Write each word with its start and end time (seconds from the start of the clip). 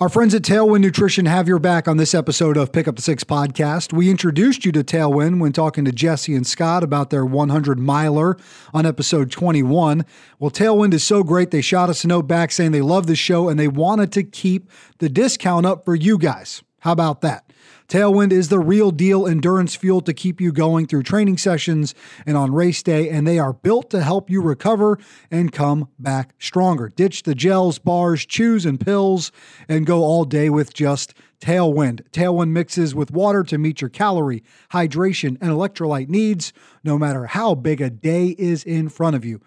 Our 0.00 0.08
friends 0.08 0.32
at 0.32 0.42
Tailwind 0.42 0.82
Nutrition 0.82 1.26
have 1.26 1.48
your 1.48 1.58
back 1.58 1.88
on 1.88 1.96
this 1.96 2.14
episode 2.14 2.56
of 2.56 2.70
Pick 2.70 2.86
Up 2.86 2.94
the 2.94 3.02
Six 3.02 3.24
podcast. 3.24 3.92
We 3.92 4.10
introduced 4.10 4.64
you 4.64 4.70
to 4.70 4.84
Tailwind 4.84 5.40
when 5.40 5.52
talking 5.52 5.84
to 5.86 5.90
Jesse 5.90 6.36
and 6.36 6.46
Scott 6.46 6.84
about 6.84 7.10
their 7.10 7.26
100 7.26 7.80
miler 7.80 8.36
on 8.72 8.86
episode 8.86 9.32
21. 9.32 10.06
Well, 10.38 10.52
Tailwind 10.52 10.94
is 10.94 11.02
so 11.02 11.24
great, 11.24 11.50
they 11.50 11.60
shot 11.60 11.90
us 11.90 12.04
a 12.04 12.06
note 12.06 12.28
back 12.28 12.52
saying 12.52 12.70
they 12.70 12.80
love 12.80 13.08
the 13.08 13.16
show 13.16 13.48
and 13.48 13.58
they 13.58 13.66
wanted 13.66 14.12
to 14.12 14.22
keep 14.22 14.70
the 14.98 15.08
discount 15.08 15.66
up 15.66 15.84
for 15.84 15.96
you 15.96 16.16
guys. 16.16 16.62
How 16.78 16.92
about 16.92 17.20
that? 17.22 17.52
Tailwind 17.88 18.32
is 18.32 18.50
the 18.50 18.58
real 18.58 18.90
deal 18.90 19.26
endurance 19.26 19.74
fuel 19.74 20.02
to 20.02 20.12
keep 20.12 20.42
you 20.42 20.52
going 20.52 20.86
through 20.86 21.04
training 21.04 21.38
sessions 21.38 21.94
and 22.26 22.36
on 22.36 22.52
race 22.52 22.82
day, 22.82 23.08
and 23.08 23.26
they 23.26 23.38
are 23.38 23.54
built 23.54 23.88
to 23.90 24.02
help 24.02 24.28
you 24.28 24.42
recover 24.42 24.98
and 25.30 25.52
come 25.52 25.88
back 25.98 26.34
stronger. 26.38 26.90
Ditch 26.90 27.22
the 27.22 27.34
gels, 27.34 27.78
bars, 27.78 28.26
chews, 28.26 28.66
and 28.66 28.78
pills, 28.78 29.32
and 29.70 29.86
go 29.86 30.00
all 30.02 30.26
day 30.26 30.50
with 30.50 30.74
just 30.74 31.14
Tailwind. 31.40 32.02
Tailwind 32.10 32.50
mixes 32.50 32.94
with 32.94 33.10
water 33.10 33.42
to 33.44 33.56
meet 33.56 33.80
your 33.80 33.88
calorie, 33.88 34.44
hydration, 34.72 35.38
and 35.40 35.50
electrolyte 35.50 36.10
needs, 36.10 36.52
no 36.84 36.98
matter 36.98 37.24
how 37.24 37.54
big 37.54 37.80
a 37.80 37.88
day 37.88 38.36
is 38.38 38.64
in 38.64 38.90
front 38.90 39.16
of 39.16 39.24
you. 39.24 39.40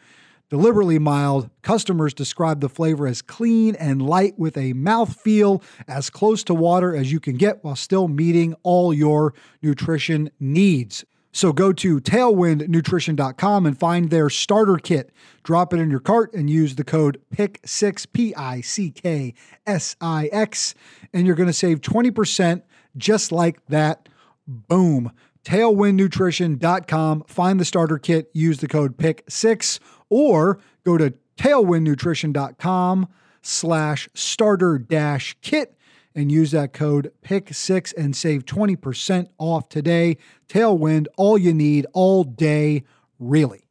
Deliberately 0.51 0.99
mild, 0.99 1.49
customers 1.61 2.13
describe 2.13 2.59
the 2.59 2.67
flavor 2.67 3.07
as 3.07 3.21
clean 3.21 3.73
and 3.75 4.01
light 4.01 4.37
with 4.37 4.57
a 4.57 4.73
mouthfeel 4.73 5.63
as 5.87 6.09
close 6.09 6.43
to 6.43 6.53
water 6.53 6.93
as 6.93 7.09
you 7.09 7.21
can 7.21 7.37
get 7.37 7.63
while 7.63 7.77
still 7.77 8.09
meeting 8.09 8.53
all 8.61 8.93
your 8.93 9.33
nutrition 9.61 10.29
needs. 10.41 11.05
So 11.31 11.53
go 11.53 11.71
to 11.71 12.01
tailwindnutrition.com 12.01 13.65
and 13.65 13.79
find 13.79 14.09
their 14.09 14.29
starter 14.29 14.75
kit. 14.75 15.13
Drop 15.43 15.73
it 15.73 15.79
in 15.79 15.89
your 15.89 16.01
cart 16.01 16.33
and 16.33 16.49
use 16.49 16.75
the 16.75 16.83
code 16.83 17.21
PICK6 17.33 18.11
P 18.11 18.35
I 18.35 18.59
C 18.59 18.91
K 18.91 19.33
S 19.65 19.95
I 20.01 20.27
X 20.33 20.75
and 21.13 21.25
you're 21.25 21.37
going 21.37 21.47
to 21.47 21.53
save 21.53 21.79
20% 21.79 22.63
just 22.97 23.31
like 23.31 23.65
that. 23.67 24.09
Boom. 24.45 25.13
Tailwindnutrition.com. 25.45 27.23
Find 27.27 27.57
the 27.57 27.65
starter 27.65 27.97
kit, 27.97 28.29
use 28.33 28.57
the 28.57 28.67
code 28.67 28.97
PICK6 28.97 29.79
or 30.11 30.59
go 30.85 30.97
to 30.97 31.15
tailwindnutrition.com 31.37 33.07
slash 33.41 34.07
starter 34.13 34.77
dash 34.77 35.35
kit 35.41 35.75
and 36.13 36.31
use 36.31 36.51
that 36.51 36.73
code 36.73 37.11
pick6 37.23 37.93
and 37.97 38.15
save 38.15 38.45
20% 38.45 39.27
off 39.39 39.69
today. 39.69 40.17
Tailwind 40.47 41.07
all 41.17 41.37
you 41.37 41.53
need 41.53 41.87
all 41.93 42.23
day 42.23 42.83
really. 43.17 43.67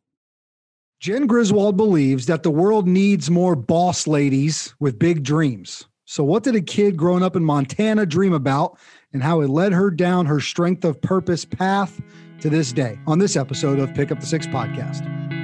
Jen 0.98 1.26
griswold 1.26 1.76
believes 1.76 2.26
that 2.26 2.42
the 2.42 2.50
world 2.50 2.86
needs 2.88 3.30
more 3.30 3.54
boss 3.54 4.06
ladies 4.06 4.74
with 4.80 4.98
big 4.98 5.22
dreams. 5.22 5.86
So 6.04 6.24
what 6.24 6.42
did 6.42 6.56
a 6.56 6.60
kid 6.60 6.96
growing 6.96 7.22
up 7.22 7.36
in 7.36 7.44
montana 7.44 8.04
dream 8.04 8.32
about 8.32 8.78
and 9.12 9.22
how 9.22 9.40
it 9.40 9.48
led 9.48 9.72
her 9.72 9.90
down 9.90 10.26
her 10.26 10.40
strength 10.40 10.84
of 10.84 11.00
purpose 11.00 11.44
path 11.44 12.00
to 12.40 12.50
this 12.50 12.72
day? 12.72 12.98
On 13.06 13.18
this 13.18 13.36
episode 13.36 13.78
of 13.78 13.94
pick 13.94 14.10
up 14.10 14.20
the 14.20 14.26
six 14.26 14.46
podcast 14.46 15.39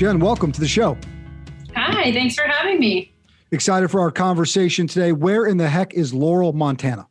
Jen, 0.00 0.18
welcome 0.18 0.50
to 0.50 0.60
the 0.62 0.66
show. 0.66 0.96
Hi, 1.76 2.10
thanks 2.10 2.34
for 2.34 2.44
having 2.44 2.80
me. 2.80 3.12
Excited 3.50 3.90
for 3.90 4.00
our 4.00 4.10
conversation 4.10 4.86
today. 4.86 5.12
Where 5.12 5.44
in 5.44 5.58
the 5.58 5.68
heck 5.68 5.92
is 5.92 6.14
Laurel, 6.14 6.54
Montana? 6.54 7.06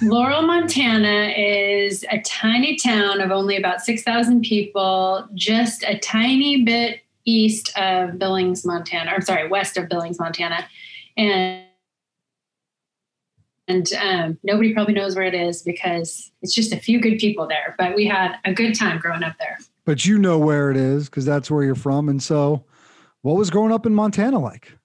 Laurel, 0.00 0.42
Montana 0.42 1.32
is 1.36 2.04
a 2.10 2.20
tiny 2.22 2.76
town 2.78 3.20
of 3.20 3.30
only 3.30 3.56
about 3.56 3.80
6,000 3.80 4.42
people, 4.42 5.28
just 5.34 5.84
a 5.84 6.00
tiny 6.00 6.64
bit 6.64 6.98
east 7.26 7.70
of 7.78 8.18
Billings, 8.18 8.66
Montana, 8.66 9.12
or 9.16 9.20
sorry, 9.20 9.46
west 9.46 9.76
of 9.76 9.88
Billings, 9.88 10.18
Montana. 10.18 10.66
And 11.16 11.62
and 13.68 13.88
um, 14.02 14.38
nobody 14.42 14.74
probably 14.74 14.94
knows 14.94 15.14
where 15.14 15.26
it 15.26 15.34
is 15.34 15.62
because 15.62 16.32
it's 16.42 16.52
just 16.52 16.72
a 16.72 16.76
few 16.76 17.00
good 17.00 17.20
people 17.20 17.46
there. 17.46 17.76
But 17.78 17.94
we 17.94 18.04
had 18.04 18.34
a 18.44 18.52
good 18.52 18.74
time 18.74 18.98
growing 18.98 19.22
up 19.22 19.36
there 19.38 19.58
but 19.84 20.04
you 20.04 20.18
know 20.18 20.38
where 20.38 20.70
it 20.70 20.76
is 20.76 21.08
because 21.08 21.24
that's 21.24 21.50
where 21.50 21.64
you're 21.64 21.74
from. 21.74 22.08
And 22.08 22.22
so, 22.22 22.64
what 23.22 23.36
was 23.36 23.50
growing 23.50 23.72
up 23.72 23.86
in 23.86 23.94
Montana 23.94 24.38
like? 24.38 24.76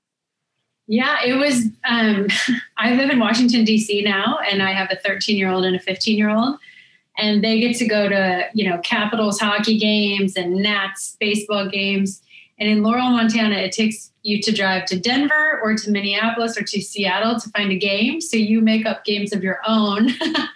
Yeah, 0.88 1.18
it 1.26 1.34
was. 1.34 1.66
Um, 1.88 2.28
I 2.78 2.96
live 2.96 3.10
in 3.10 3.20
Washington, 3.20 3.64
D.C. 3.64 4.02
now, 4.04 4.40
and 4.50 4.64
I 4.64 4.72
have 4.72 4.90
a 4.92 4.96
13 4.96 5.38
year 5.38 5.50
old 5.50 5.66
and 5.66 5.76
a 5.76 5.80
15 5.80 6.18
year 6.18 6.30
old. 6.30 6.58
And 7.20 7.44
they 7.44 7.60
get 7.60 7.76
to 7.78 7.88
go 7.88 8.08
to, 8.08 8.46
you 8.54 8.70
know, 8.70 8.78
Capitals 8.80 9.40
hockey 9.40 9.80
games 9.80 10.36
and 10.36 10.54
Nats 10.54 11.18
baseball 11.20 11.68
games. 11.68 12.22
And 12.60 12.70
in 12.70 12.84
Laurel, 12.84 13.10
Montana, 13.10 13.56
it 13.56 13.72
takes 13.72 14.12
you 14.22 14.40
to 14.42 14.52
drive 14.52 14.86
to 14.86 15.00
Denver 15.00 15.60
or 15.64 15.76
to 15.76 15.92
Minneapolis 15.92 16.58
or 16.58 16.64
to 16.64 16.82
Seattle 16.82 17.40
to 17.40 17.50
find 17.50 17.72
a 17.72 17.78
game. 17.78 18.22
So 18.22 18.38
you 18.38 18.62
make 18.62 18.86
up 18.86 19.04
games 19.04 19.34
of 19.34 19.44
your 19.44 19.60
own. 19.68 20.10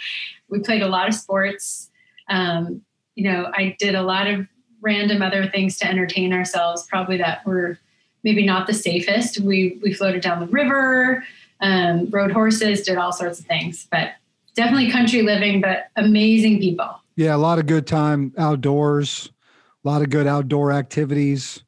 we 0.50 0.60
played 0.60 0.84
a 0.84 0.88
lot 0.88 1.08
of 1.08 1.16
sports. 1.16 1.90
Um, 2.30 2.84
you 3.16 3.24
know, 3.24 3.52
I 3.54 3.76
did 3.80 3.96
a 3.96 4.04
lot 4.04 4.28
of 4.28 4.48
random 4.82 5.22
other 5.22 5.48
things 5.48 5.78
to 5.80 5.88
entertain 5.88 6.34
ourselves, 6.34 6.86
probably 6.88 7.18
that 7.18 7.46
were 7.46 7.78
maybe 8.24 8.46
not 8.46 8.68
the 8.68 8.74
safest. 8.74 9.40
We 9.40 9.80
we 9.82 9.94
floated 9.94 10.22
down 10.22 10.40
the 10.40 10.48
river, 10.48 11.24
um, 11.62 12.10
rode 12.10 12.32
horses, 12.32 12.82
did 12.82 12.98
all 12.98 13.12
sorts 13.12 13.40
of 13.40 13.46
things, 13.46 13.88
but 13.92 14.14
definitely 14.56 14.92
country 14.92 15.22
living, 15.22 15.62
but 15.62 15.88
amazing 15.96 16.60
people. 16.60 16.90
Yeah, 17.16 17.36
a 17.36 17.38
lot 17.38 17.60
of 17.60 17.68
good 17.68 17.88
time 17.88 18.34
outdoors, 18.38 19.32
a 19.84 19.88
lot 19.88 20.02
of 20.02 20.10
good 20.10 20.28
outdoor 20.28 20.72
activities. 20.72 21.64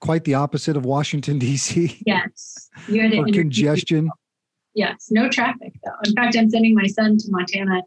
Quite 0.00 0.24
the 0.24 0.34
opposite 0.34 0.76
of 0.76 0.86
Washington 0.86 1.38
D.C. 1.40 2.02
Yes, 2.06 2.70
you 2.88 3.02
had 3.02 3.14
or 3.14 3.26
congestion. 3.26 4.04
People. 4.04 4.18
Yes, 4.74 5.08
no 5.10 5.28
traffic 5.28 5.72
though. 5.84 5.92
In 6.04 6.14
fact, 6.14 6.36
I'm 6.36 6.50
sending 6.50 6.74
my 6.74 6.86
son 6.86 7.18
to 7.18 7.30
Montana 7.30 7.82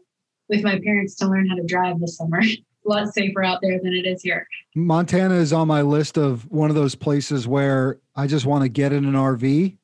with 0.48 0.62
my 0.62 0.78
parents 0.80 1.14
to 1.16 1.26
learn 1.26 1.48
how 1.48 1.56
to 1.56 1.64
drive 1.64 2.00
this 2.00 2.16
summer. 2.16 2.42
a 2.84 2.88
lot 2.88 3.12
safer 3.12 3.42
out 3.42 3.60
there 3.62 3.78
than 3.82 3.92
it 3.92 4.06
is 4.06 4.22
here. 4.22 4.46
Montana 4.74 5.34
is 5.34 5.52
on 5.52 5.68
my 5.68 5.82
list 5.82 6.16
of 6.16 6.50
one 6.50 6.70
of 6.70 6.76
those 6.76 6.94
places 6.94 7.46
where 7.46 7.98
I 8.16 8.26
just 8.26 8.46
want 8.46 8.62
to 8.62 8.68
get 8.68 8.92
in 8.92 9.04
an 9.04 9.14
RV, 9.14 9.76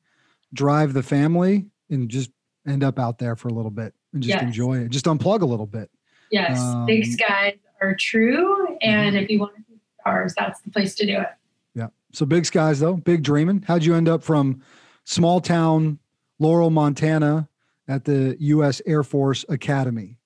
drive 0.53 0.93
the 0.93 1.03
family, 1.03 1.65
and 1.89 2.09
just 2.09 2.31
end 2.67 2.83
up 2.83 2.99
out 2.99 3.19
there 3.19 3.35
for 3.35 3.47
a 3.47 3.53
little 3.53 3.71
bit 3.71 3.93
and 4.13 4.21
just 4.21 4.35
yes. 4.35 4.43
enjoy 4.43 4.79
it. 4.79 4.89
Just 4.89 5.05
unplug 5.05 5.41
a 5.41 5.45
little 5.45 5.65
bit. 5.65 5.89
Yes, 6.31 6.59
um, 6.59 6.85
big 6.85 7.05
skies 7.05 7.57
are 7.81 7.95
true, 7.95 8.77
and 8.81 9.15
mm-hmm. 9.15 9.23
if 9.23 9.29
you 9.29 9.39
want 9.39 9.55
to 9.55 9.61
see 9.69 9.79
stars, 10.01 10.33
that's 10.37 10.59
the 10.61 10.71
place 10.71 10.95
to 10.95 11.05
do 11.05 11.19
it. 11.19 11.29
Yeah. 11.73 11.87
So 12.11 12.25
big 12.25 12.45
skies 12.45 12.79
though, 12.79 12.95
big 12.95 13.23
dreaming. 13.23 13.63
How'd 13.65 13.83
you 13.83 13.95
end 13.95 14.09
up 14.09 14.23
from 14.23 14.61
small 15.05 15.39
town 15.39 15.99
Laurel, 16.39 16.69
Montana, 16.69 17.47
at 17.87 18.03
the 18.03 18.35
U.S. 18.39 18.81
Air 18.85 19.03
Force 19.03 19.45
Academy? 19.47 20.19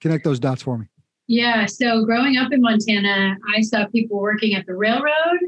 Connect 0.00 0.24
those 0.24 0.40
dots 0.40 0.62
for 0.62 0.76
me. 0.76 0.86
Yeah. 1.26 1.66
So 1.66 2.04
growing 2.04 2.36
up 2.36 2.52
in 2.52 2.60
Montana, 2.60 3.36
I 3.54 3.62
saw 3.62 3.86
people 3.86 4.20
working 4.20 4.54
at 4.54 4.66
the 4.66 4.74
railroad. 4.74 5.40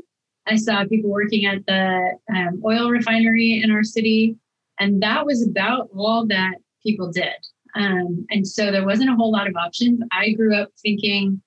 I 0.47 0.57
saw 0.57 0.85
people 0.87 1.11
working 1.11 1.45
at 1.45 1.67
the 1.67 2.19
um, 2.35 2.63
oil 2.65 2.89
refinery 2.89 3.61
in 3.63 3.71
our 3.71 3.85
city. 3.85 4.37
And 4.79 5.03
that 5.03 5.27
was 5.27 5.47
about 5.47 5.89
all 5.95 6.27
that 6.29 6.55
people 6.83 7.11
did. 7.11 7.35
Um, 7.75 8.27
and 8.31 8.47
so 8.47 8.71
there 8.71 8.87
wasn't 8.87 9.11
a 9.11 9.15
whole 9.15 9.31
lot 9.31 9.49
of 9.49 9.57
options. 9.57 10.01
I 10.13 10.31
grew 10.31 10.55
up 10.55 10.71
thinking 10.81 11.43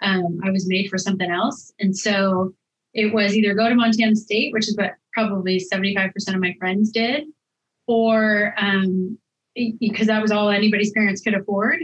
um, 0.00 0.40
I 0.44 0.50
was 0.50 0.68
made 0.68 0.88
for 0.88 0.98
something 0.98 1.30
else. 1.30 1.72
And 1.78 1.96
so 1.96 2.54
it 2.94 3.12
was 3.12 3.36
either 3.36 3.54
go 3.54 3.68
to 3.68 3.74
Montana 3.74 4.16
State, 4.16 4.52
which 4.52 4.68
is 4.68 4.76
what 4.76 4.92
probably 5.12 5.60
75% 5.60 6.12
of 6.28 6.40
my 6.40 6.54
friends 6.58 6.90
did, 6.90 7.24
or 7.86 8.54
um, 8.56 9.18
because 9.54 10.06
that 10.06 10.22
was 10.22 10.30
all 10.30 10.50
anybody's 10.50 10.92
parents 10.92 11.20
could 11.20 11.34
afford, 11.34 11.80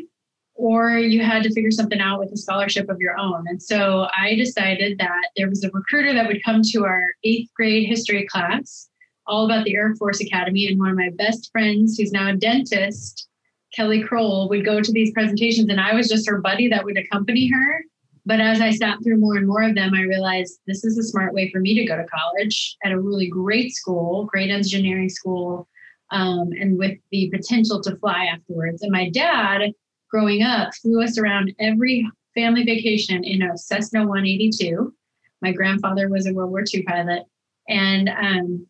or 0.60 0.98
you 0.98 1.24
had 1.24 1.42
to 1.42 1.52
figure 1.54 1.70
something 1.70 2.00
out 2.00 2.20
with 2.20 2.30
a 2.32 2.36
scholarship 2.36 2.90
of 2.90 3.00
your 3.00 3.18
own. 3.18 3.46
And 3.48 3.62
so 3.62 4.08
I 4.14 4.34
decided 4.34 4.98
that 4.98 5.30
there 5.34 5.48
was 5.48 5.64
a 5.64 5.70
recruiter 5.70 6.12
that 6.12 6.26
would 6.26 6.44
come 6.44 6.60
to 6.72 6.84
our 6.84 7.02
eighth 7.24 7.48
grade 7.56 7.88
history 7.88 8.26
class, 8.30 8.90
all 9.26 9.46
about 9.46 9.64
the 9.64 9.74
Air 9.74 9.94
Force 9.94 10.20
Academy. 10.20 10.66
And 10.66 10.78
one 10.78 10.90
of 10.90 10.96
my 10.96 11.08
best 11.16 11.48
friends, 11.50 11.96
who's 11.96 12.12
now 12.12 12.28
a 12.28 12.36
dentist, 12.36 13.26
Kelly 13.74 14.02
Kroll, 14.02 14.50
would 14.50 14.66
go 14.66 14.82
to 14.82 14.92
these 14.92 15.12
presentations. 15.12 15.70
And 15.70 15.80
I 15.80 15.94
was 15.94 16.10
just 16.10 16.28
her 16.28 16.42
buddy 16.42 16.68
that 16.68 16.84
would 16.84 16.98
accompany 16.98 17.48
her. 17.48 17.84
But 18.26 18.40
as 18.40 18.60
I 18.60 18.70
sat 18.70 18.98
through 19.02 19.16
more 19.16 19.36
and 19.36 19.48
more 19.48 19.62
of 19.62 19.74
them, 19.74 19.94
I 19.94 20.02
realized 20.02 20.60
this 20.66 20.84
is 20.84 20.98
a 20.98 21.02
smart 21.02 21.32
way 21.32 21.50
for 21.50 21.60
me 21.60 21.74
to 21.74 21.86
go 21.86 21.96
to 21.96 22.04
college 22.04 22.76
at 22.84 22.92
a 22.92 23.00
really 23.00 23.28
great 23.28 23.72
school, 23.72 24.26
great 24.26 24.50
engineering 24.50 25.08
school, 25.08 25.66
um, 26.10 26.50
and 26.60 26.76
with 26.76 26.98
the 27.10 27.30
potential 27.30 27.80
to 27.80 27.96
fly 27.96 28.26
afterwards. 28.26 28.82
And 28.82 28.92
my 28.92 29.08
dad, 29.08 29.72
growing 30.10 30.42
up 30.42 30.74
flew 30.74 31.02
us 31.02 31.18
around 31.18 31.54
every 31.58 32.08
family 32.34 32.64
vacation 32.64 33.24
in 33.24 33.42
a 33.42 33.56
Cessna 33.56 34.00
182. 34.00 34.94
My 35.42 35.52
grandfather 35.52 36.08
was 36.08 36.26
a 36.26 36.32
World 36.32 36.50
War 36.50 36.64
II 36.72 36.82
pilot, 36.82 37.24
and 37.68 38.08
um, 38.08 38.66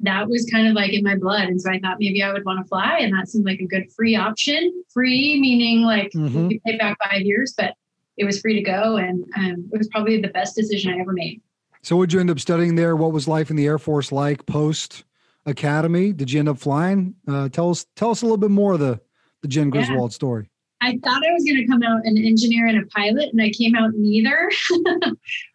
that 0.00 0.28
was 0.28 0.48
kind 0.50 0.68
of 0.68 0.74
like 0.74 0.92
in 0.92 1.04
my 1.04 1.16
blood. 1.16 1.44
And 1.44 1.60
so 1.60 1.70
I 1.70 1.78
thought 1.78 1.96
maybe 1.98 2.22
I 2.22 2.32
would 2.32 2.44
want 2.44 2.64
to 2.64 2.68
fly, 2.68 2.98
and 3.00 3.12
that 3.14 3.28
seemed 3.28 3.46
like 3.46 3.60
a 3.60 3.66
good 3.66 3.90
free 3.92 4.16
option. 4.16 4.72
Free 4.92 5.40
meaning 5.40 5.82
like 5.82 6.10
mm-hmm. 6.12 6.50
you 6.50 6.60
pay 6.66 6.76
back 6.76 6.96
five 7.04 7.22
years, 7.22 7.54
but 7.56 7.74
it 8.16 8.24
was 8.24 8.40
free 8.40 8.54
to 8.54 8.62
go, 8.62 8.96
and 8.96 9.24
um, 9.36 9.70
it 9.72 9.78
was 9.78 9.88
probably 9.88 10.20
the 10.20 10.28
best 10.28 10.56
decision 10.56 10.92
I 10.92 11.00
ever 11.00 11.12
made. 11.12 11.40
So, 11.82 11.96
would 11.96 12.12
you 12.12 12.20
end 12.20 12.30
up 12.30 12.40
studying 12.40 12.74
there? 12.74 12.96
What 12.96 13.12
was 13.12 13.28
life 13.28 13.50
in 13.50 13.56
the 13.56 13.66
Air 13.66 13.78
Force 13.78 14.10
like 14.10 14.44
post 14.46 15.04
academy? 15.46 16.12
Did 16.12 16.32
you 16.32 16.40
end 16.40 16.48
up 16.48 16.58
flying? 16.58 17.14
Uh, 17.26 17.48
tell 17.48 17.70
us 17.70 17.86
tell 17.94 18.10
us 18.10 18.22
a 18.22 18.24
little 18.24 18.38
bit 18.38 18.50
more 18.50 18.72
of 18.72 18.80
the 18.80 19.00
the 19.42 19.48
Jen 19.48 19.70
Griswold 19.70 20.10
yeah. 20.10 20.14
story. 20.14 20.50
I 20.80 20.98
thought 21.04 21.26
I 21.26 21.32
was 21.32 21.44
going 21.44 21.56
to 21.56 21.66
come 21.66 21.82
out 21.82 22.04
an 22.04 22.16
engineer 22.18 22.66
and 22.66 22.82
a 22.82 22.86
pilot, 22.86 23.30
and 23.32 23.42
I 23.42 23.50
came 23.50 23.74
out 23.74 23.90
neither. 23.94 24.50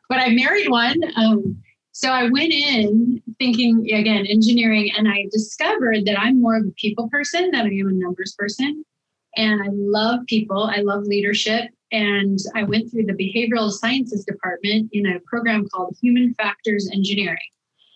but 0.10 0.20
I 0.20 0.30
married 0.30 0.70
one. 0.70 0.98
Um, 1.16 1.62
so 1.92 2.10
I 2.10 2.30
went 2.30 2.52
in 2.52 3.22
thinking 3.40 3.88
again 3.94 4.26
engineering, 4.26 4.92
and 4.98 5.08
I 5.08 5.28
discovered 5.32 6.06
that 6.06 6.20
I'm 6.20 6.42
more 6.42 6.58
of 6.58 6.66
a 6.66 6.72
people 6.72 7.10
person 7.10 7.52
than 7.52 7.62
I 7.62 7.70
am 7.70 7.88
a 7.88 7.92
numbers 7.92 8.34
person. 8.38 8.84
And 9.36 9.62
I 9.62 9.68
love 9.72 10.20
people. 10.28 10.64
I 10.64 10.82
love 10.82 11.04
leadership. 11.04 11.70
And 11.92 12.40
I 12.56 12.64
went 12.64 12.92
through 12.92 13.06
the 13.06 13.14
behavioral 13.14 13.72
sciences 13.72 14.26
department 14.26 14.90
in 14.94 15.06
a 15.06 15.20
program 15.22 15.68
called 15.70 15.96
Human 16.02 16.34
Factors 16.34 16.90
Engineering. 16.92 17.38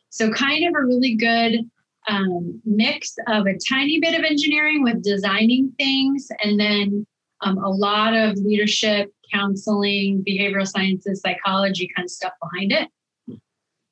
So, 0.09 0.31
kind 0.31 0.65
of 0.65 0.73
a 0.75 0.85
really 0.85 1.15
good 1.15 1.69
um, 2.07 2.61
mix 2.65 3.15
of 3.27 3.47
a 3.47 3.57
tiny 3.69 3.99
bit 3.99 4.17
of 4.17 4.23
engineering 4.23 4.83
with 4.83 5.03
designing 5.03 5.73
things, 5.77 6.29
and 6.43 6.59
then 6.59 7.05
um, 7.41 7.57
a 7.57 7.69
lot 7.69 8.13
of 8.13 8.37
leadership, 8.37 9.13
counseling, 9.31 10.23
behavioral 10.27 10.67
sciences, 10.67 11.21
psychology 11.21 11.89
kind 11.95 12.05
of 12.05 12.11
stuff 12.11 12.33
behind 12.41 12.71
it. 12.71 12.89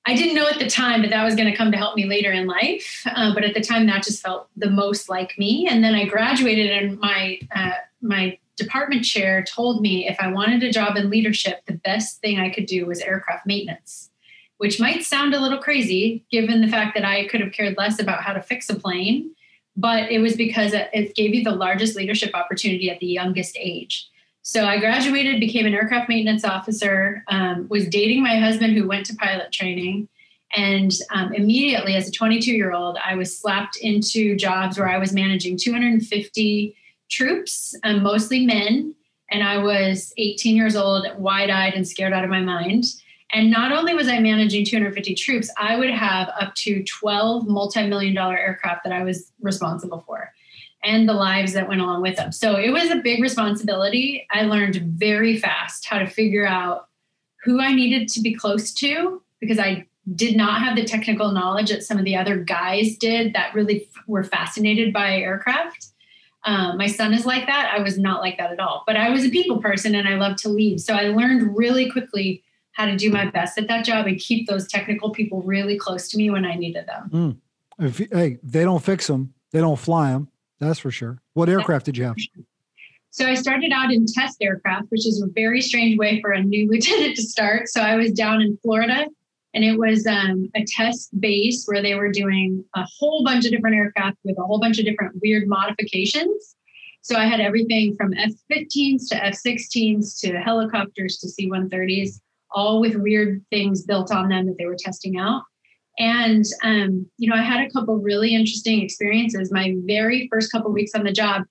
I 0.08 0.16
didn't 0.16 0.36
know 0.36 0.48
at 0.48 0.60
the 0.60 0.70
time 0.70 1.02
that 1.02 1.10
that 1.10 1.24
was 1.24 1.36
going 1.36 1.50
to 1.50 1.58
come 1.58 1.72
to 1.72 1.78
help 1.78 1.96
me 1.96 2.06
later 2.06 2.32
in 2.32 2.46
life, 2.46 3.02
uh, 3.08 3.34
but 3.34 3.44
at 3.44 3.56
the 3.56 3.62
time 3.62 3.88
that 3.88 4.04
just 4.04 4.22
felt 4.22 4.50
the 4.56 4.70
most 4.70 5.10
like 5.10 5.34
me. 5.38 5.68
And 5.68 5.84
then 5.84 5.96
I 5.96 6.06
graduated, 6.06 6.70
and 6.70 7.00
my 7.00 7.40
uh, 7.56 7.72
my 8.02 8.38
department 8.56 9.04
chair 9.04 9.44
told 9.44 9.82
me 9.82 10.08
if 10.08 10.18
I 10.20 10.32
wanted 10.32 10.64
a 10.64 10.72
job 10.72 10.96
in 10.96 11.10
leadership, 11.10 11.62
the 11.66 11.74
best 11.74 12.22
thing 12.22 12.40
I 12.40 12.52
could 12.52 12.68
do 12.68 12.86
was 12.86 13.02
aircraft 13.02 13.48
maintenance, 13.48 14.12
which 14.58 14.80
might 14.80 15.04
sound 15.04 15.34
a 15.34 15.42
little 15.42 15.58
crazy 15.58 16.24
given 16.32 16.62
the 16.62 16.68
fact 16.68 16.96
that 16.96 17.04
I 17.04 17.28
could 17.28 17.42
have 17.42 17.52
cared 17.52 17.76
less 17.76 18.00
about 18.00 18.22
how 18.22 18.34
to 18.34 18.44
fix 18.44 18.70
a 18.70 18.76
plane, 18.76 19.32
but 19.76 20.12
it 20.12 20.20
was 20.20 20.36
because 20.36 20.74
it 20.74 21.16
gave 21.16 21.34
you 21.36 21.44
the 21.44 21.52
largest 21.52 21.96
leadership 21.96 22.32
opportunity 22.34 22.90
at 22.90 23.00
the 23.00 23.08
youngest 23.08 23.58
age. 23.60 24.10
So 24.42 24.66
I 24.66 24.78
graduated, 24.78 25.40
became 25.40 25.66
an 25.66 25.74
aircraft 25.74 26.08
maintenance 26.08 26.46
officer, 26.46 27.24
um, 27.30 27.68
was 27.70 27.88
dating 27.88 28.22
my 28.22 28.38
husband 28.38 28.78
who 28.78 28.88
went 28.88 29.06
to 29.08 29.16
pilot 29.16 29.52
training. 29.52 30.08
And 30.56 30.92
um, 31.12 31.34
immediately, 31.34 31.96
as 31.96 32.08
a 32.08 32.12
22 32.12 32.52
year 32.52 32.72
old, 32.72 32.98
I 33.04 33.16
was 33.16 33.38
slapped 33.38 33.78
into 33.78 34.36
jobs 34.36 34.78
where 34.78 34.88
I 34.88 35.00
was 35.00 35.12
managing 35.14 35.58
250 35.58 36.78
troops, 37.10 37.76
um, 37.84 38.04
mostly 38.04 38.46
men. 38.46 38.94
And 39.32 39.44
I 39.44 39.58
was 39.58 40.14
18 40.18 40.56
years 40.56 40.76
old, 40.76 41.08
wide 41.18 41.50
eyed 41.50 41.74
and 41.74 41.88
scared 41.88 42.14
out 42.14 42.24
of 42.24 42.30
my 42.30 42.42
mind. 42.42 42.86
And 43.36 43.52
not 43.52 43.74
only 43.74 43.94
was 43.94 44.08
I 44.08 44.20
managing 44.20 44.64
250 44.64 45.14
troops, 45.14 45.52
I 45.58 45.76
would 45.76 45.90
have 45.90 46.30
up 46.40 46.56
to 46.56 46.82
12 46.84 47.46
multi 47.46 47.86
million 47.86 48.16
dollar 48.16 48.38
aircraft 48.38 48.86
that 48.86 48.94
I 48.94 49.04
was 49.04 49.34
responsible 49.42 50.06
for 50.08 50.32
and 50.86 51.10
the 51.10 51.14
lives 51.14 51.52
that 51.52 51.68
went 51.68 51.82
along 51.82 52.02
with 52.02 52.16
them. 52.16 52.32
So 52.32 52.56
it 52.56 52.70
was 52.70 52.90
a 52.92 52.96
big 52.96 53.22
responsibility. 53.22 54.26
I 54.32 54.44
learned 54.44 54.78
very 54.78 55.38
fast 55.38 55.86
how 55.86 56.00
to 56.00 56.08
figure 56.08 56.48
out 56.48 56.88
who 57.44 57.60
I 57.60 57.74
needed 57.74 58.08
to 58.10 58.22
be 58.22 58.34
close 58.34 58.74
to 58.76 59.22
because 59.42 59.60
I 59.60 59.86
did 60.16 60.38
not 60.38 60.62
have 60.62 60.78
the 60.78 60.86
technical 60.86 61.34
knowledge 61.34 61.72
that 61.72 61.84
some 61.84 61.98
of 61.98 62.06
the 62.06 62.16
other 62.16 62.38
guys 62.38 62.96
did 62.96 63.34
that 63.34 63.54
really 63.54 63.90
were 64.08 64.24
fascinated 64.24 64.94
by 64.94 65.18
aircraft. 65.18 65.88
Um, 66.46 66.78
my 66.78 66.88
son 66.88 67.14
is 67.14 67.26
like 67.26 67.48
that. 67.48 67.74
I 67.76 67.82
was 67.82 67.98
not 67.98 68.22
like 68.22 68.38
that 68.38 68.54
at 68.54 68.62
all, 68.62 68.84
but 68.88 68.96
I 68.96 69.10
was 69.10 69.26
a 69.26 69.30
people 69.30 69.58
person 69.62 69.94
and 69.94 70.08
I 70.08 70.16
love 70.16 70.38
to 70.38 70.50
lead. 70.50 70.80
So 70.80 70.94
I 70.94 71.10
learned 71.10 71.58
really 71.58 71.92
quickly 71.92 72.44
how 72.76 72.86
to 72.86 72.96
do 72.96 73.10
my 73.10 73.26
best 73.26 73.58
at 73.58 73.68
that 73.70 73.86
job 73.86 74.06
and 74.06 74.20
keep 74.20 74.48
those 74.48 74.68
technical 74.68 75.10
people 75.10 75.42
really 75.42 75.78
close 75.78 76.10
to 76.10 76.18
me 76.18 76.30
when 76.30 76.46
I 76.46 76.56
needed 76.56 76.86
them. 76.88 77.10
Mm. 77.80 77.88
If, 77.88 77.98
hey, 78.12 78.38
they 78.44 78.64
don't 78.64 78.84
fix 78.84 79.08
them, 79.08 79.34
they 79.52 79.62
don't 79.62 79.80
fly 79.80 80.12
them. 80.12 80.30
That's 80.60 80.80
for 80.80 80.92
sure. 80.92 81.22
What 81.34 81.50
aircraft 81.50 81.86
did 81.86 81.98
you 81.98 82.04
have? 82.04 82.16
So 83.12 83.26
I 83.26 83.36
started 83.36 83.72
out 83.74 83.94
in 83.94 84.06
test 84.06 84.38
aircraft, 84.42 84.88
which 84.90 85.08
is 85.08 85.22
a 85.22 85.28
very 85.34 85.62
strange 85.62 85.98
way 85.98 86.20
for 86.22 86.32
a 86.32 86.44
new 86.44 86.68
lieutenant 86.72 87.16
to 87.16 87.22
start. 87.22 87.70
So 87.70 87.82
I 87.82 87.96
was 87.96 88.12
down 88.12 88.42
in 88.42 88.58
Florida 88.62 89.08
and 89.54 89.64
it 89.64 89.78
was 89.78 90.06
um, 90.06 90.50
a 90.54 90.66
test 90.66 91.18
base 91.22 91.64
where 91.66 91.82
they 91.82 91.96
were 91.96 92.12
doing 92.12 92.64
a 92.76 92.86
whole 93.00 93.24
bunch 93.24 93.46
of 93.46 93.52
different 93.52 93.78
aircraft 93.78 94.18
with 94.26 94.38
a 94.38 94.44
whole 94.44 94.60
bunch 94.60 94.80
of 94.80 94.86
different 94.86 95.14
weird 95.22 95.48
modifications. 95.48 96.56
So 97.04 97.16
I 97.16 97.26
had 97.26 97.40
everything 97.40 97.96
from 97.96 98.14
F 98.16 98.32
15s 98.52 99.08
to 99.10 99.26
F 99.26 99.38
16s 99.46 100.20
to 100.22 100.40
helicopters 100.40 101.18
to 101.20 101.30
C 101.30 101.50
130s, 101.50 102.20
all 102.56 102.82
with 102.82 102.96
weird 102.96 103.46
things 103.52 103.84
built 103.84 104.12
on 104.12 104.30
them 104.30 104.48
that 104.48 104.56
they 104.58 104.66
were 104.66 104.78
testing 104.80 105.20
out. 105.20 105.44
And, 106.00 106.44
um, 106.64 107.06
you 107.18 107.30
know, 107.30 107.36
I 107.36 107.42
had 107.42 107.66
a 107.66 107.70
couple 107.70 107.98
really 107.98 108.34
interesting 108.34 108.82
experiences. 108.82 109.52
My 109.52 109.76
very 109.86 110.28
first 110.32 110.52
couple 110.52 110.72
weeks 110.72 110.92
on 110.96 111.04
the 111.04 111.12
job, 111.12 111.44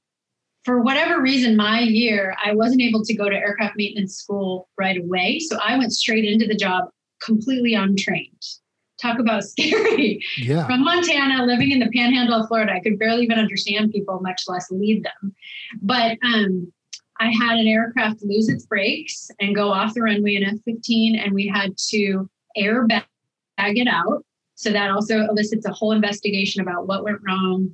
for 0.65 0.81
whatever 0.81 1.21
reason, 1.21 1.57
my 1.57 1.81
year, 1.81 2.35
I 2.43 2.55
wasn't 2.55 2.83
able 2.83 3.05
to 3.05 3.15
go 3.15 3.29
to 3.29 3.37
aircraft 3.37 3.77
maintenance 3.77 4.17
school 4.17 4.69
right 4.79 4.99
away. 4.99 5.39
So 5.39 5.59
I 5.63 5.79
went 5.79 5.93
straight 5.93 6.25
into 6.25 6.47
the 6.47 6.57
job 6.57 6.89
completely 7.23 7.75
untrained. 7.75 8.43
Talk 9.01 9.19
about 9.19 9.45
scary. 9.45 10.23
Yeah. 10.39 10.67
From 10.67 10.85
Montana, 10.85 11.45
living 11.45 11.71
in 11.71 11.81
the 11.81 11.91
panhandle 11.91 12.41
of 12.41 12.49
Florida, 12.49 12.73
I 12.73 12.81
could 12.81 12.99
barely 12.99 13.25
even 13.25 13.39
understand 13.39 13.93
people, 13.93 14.21
much 14.21 14.43
less 14.49 14.71
lead 14.71 15.05
them. 15.05 15.35
But 15.83 16.19
um, 16.25 16.73
I 17.21 17.31
had 17.31 17.59
an 17.59 17.67
aircraft 17.67 18.23
lose 18.23 18.49
its 18.49 18.67
brakes 18.67 19.31
and 19.41 19.55
go 19.55 19.71
off 19.71 19.95
the 19.95 20.03
runway 20.03 20.35
in 20.35 20.45
F 20.45 20.57
15, 20.65 21.17
and 21.17 21.33
we 21.33 21.47
had 21.47 21.77
to 21.91 22.29
airbag 22.57 23.05
it 23.59 23.89
out. 23.89 24.25
So 24.57 24.71
that 24.73 24.91
also 24.91 25.21
elicits 25.29 25.67
a 25.67 25.73
whole 25.73 25.93
investigation 25.93 26.63
about 26.63 26.87
what 26.87 27.05
went 27.05 27.19
wrong, 27.27 27.71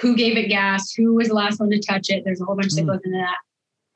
who 0.00 0.16
gave 0.16 0.36
it 0.36 0.48
gas, 0.48 0.92
who 0.92 1.14
was 1.14 1.28
the 1.28 1.34
last 1.34 1.60
one 1.60 1.70
to 1.70 1.80
touch 1.80 2.08
it. 2.08 2.24
There's 2.24 2.40
a 2.40 2.44
whole 2.44 2.56
bunch 2.56 2.72
mm. 2.72 2.76
that 2.76 2.86
goes 2.86 3.00
into 3.04 3.18
that. 3.18 3.36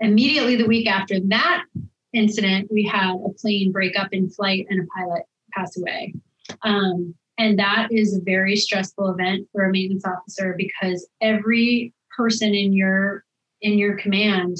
Immediately 0.01 0.57
the 0.57 0.67
week 0.67 0.87
after 0.87 1.19
that 1.29 1.65
incident, 2.13 2.69
we 2.71 2.85
had 2.85 3.15
a 3.15 3.33
plane 3.41 3.73
break 3.73 3.99
up 3.99 4.09
in 4.13 4.31
flight 4.31 4.67
and 4.69 4.81
a 4.81 4.87
pilot 4.99 5.23
pass 5.53 5.77
away. 5.79 6.15
Um, 6.63 7.15
and 7.39 7.59
that 7.59 7.89
is 7.91 8.15
a 8.15 8.21
very 8.21 8.57
stressful 8.57 9.11
event 9.11 9.49
for 9.53 9.65
a 9.65 9.73
maintenance 9.73 10.05
officer 10.05 10.55
because 10.59 11.09
every 11.23 11.95
person 12.15 12.55
in 12.55 12.73
your 12.73 13.25
in 13.63 13.79
your 13.79 13.97
command 13.97 14.57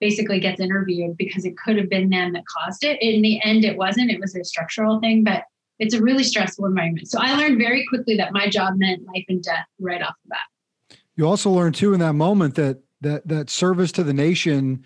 basically 0.00 0.40
gets 0.40 0.60
interviewed 0.60 1.16
because 1.16 1.44
it 1.44 1.56
could 1.56 1.76
have 1.76 1.88
been 1.88 2.10
them 2.10 2.32
that 2.32 2.44
caused 2.46 2.84
it. 2.84 3.00
In 3.00 3.22
the 3.22 3.40
end, 3.42 3.64
it 3.64 3.76
wasn't. 3.76 4.10
It 4.10 4.20
was 4.20 4.34
a 4.34 4.44
structural 4.44 5.00
thing, 5.00 5.24
but 5.24 5.44
it's 5.78 5.94
a 5.94 6.02
really 6.02 6.24
stressful 6.24 6.66
environment. 6.66 7.08
So 7.08 7.18
I 7.20 7.34
learned 7.34 7.58
very 7.58 7.86
quickly 7.86 8.16
that 8.16 8.32
my 8.32 8.48
job 8.48 8.74
meant 8.76 9.04
life 9.06 9.24
and 9.28 9.42
death 9.42 9.66
right 9.80 10.02
off 10.02 10.14
the 10.24 10.30
bat. 10.30 10.98
You 11.16 11.26
also 11.26 11.50
learned 11.50 11.74
too 11.74 11.94
in 11.94 12.00
that 12.00 12.14
moment 12.14 12.54
that 12.56 12.80
that 13.00 13.26
that 13.28 13.50
service 13.50 13.92
to 13.92 14.02
the 14.02 14.12
nation 14.12 14.84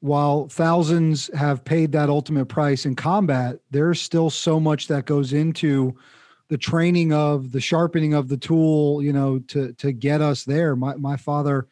while 0.00 0.48
thousands 0.48 1.30
have 1.34 1.64
paid 1.64 1.92
that 1.92 2.08
ultimate 2.08 2.46
price 2.46 2.86
in 2.86 2.96
combat, 2.96 3.60
there's 3.70 4.00
still 4.00 4.30
so 4.30 4.58
much 4.58 4.88
that 4.88 5.04
goes 5.04 5.32
into 5.32 5.94
the 6.48 6.56
training 6.58 7.12
of 7.12 7.52
the 7.52 7.60
sharpening 7.60 8.14
of 8.14 8.28
the 8.28 8.36
tool, 8.36 9.02
you 9.02 9.12
know, 9.12 9.38
to 9.40 9.72
to 9.74 9.92
get 9.92 10.20
us 10.20 10.44
there. 10.44 10.74
My 10.74 10.96
my 10.96 11.16
father, 11.16 11.68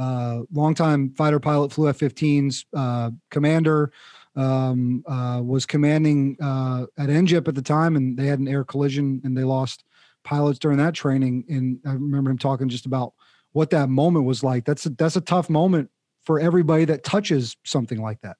uh, 0.00 0.40
longtime 0.52 1.12
fighter 1.14 1.38
pilot, 1.38 1.72
flew 1.72 1.88
F-15s, 1.90 2.64
uh, 2.74 3.10
commander, 3.30 3.92
um, 4.34 5.04
uh, 5.06 5.42
was 5.44 5.66
commanding 5.66 6.38
uh, 6.42 6.86
at 6.96 7.10
NGIP 7.10 7.46
at 7.46 7.54
the 7.54 7.62
time, 7.62 7.96
and 7.96 8.16
they 8.16 8.26
had 8.26 8.38
an 8.38 8.48
air 8.48 8.64
collision, 8.64 9.20
and 9.24 9.36
they 9.36 9.44
lost 9.44 9.84
pilots 10.24 10.58
during 10.58 10.78
that 10.78 10.94
training. 10.94 11.44
And 11.48 11.78
I 11.84 11.92
remember 11.92 12.30
him 12.30 12.38
talking 12.38 12.68
just 12.68 12.86
about 12.86 13.12
what 13.52 13.70
that 13.70 13.90
moment 13.90 14.24
was 14.24 14.42
like. 14.42 14.64
That's 14.64 14.86
a, 14.86 14.90
that's 14.90 15.16
a 15.16 15.20
tough 15.20 15.50
moment 15.50 15.90
for 16.22 16.40
everybody 16.40 16.86
that 16.86 17.04
touches 17.04 17.56
something 17.64 18.00
like 18.00 18.22
that. 18.22 18.36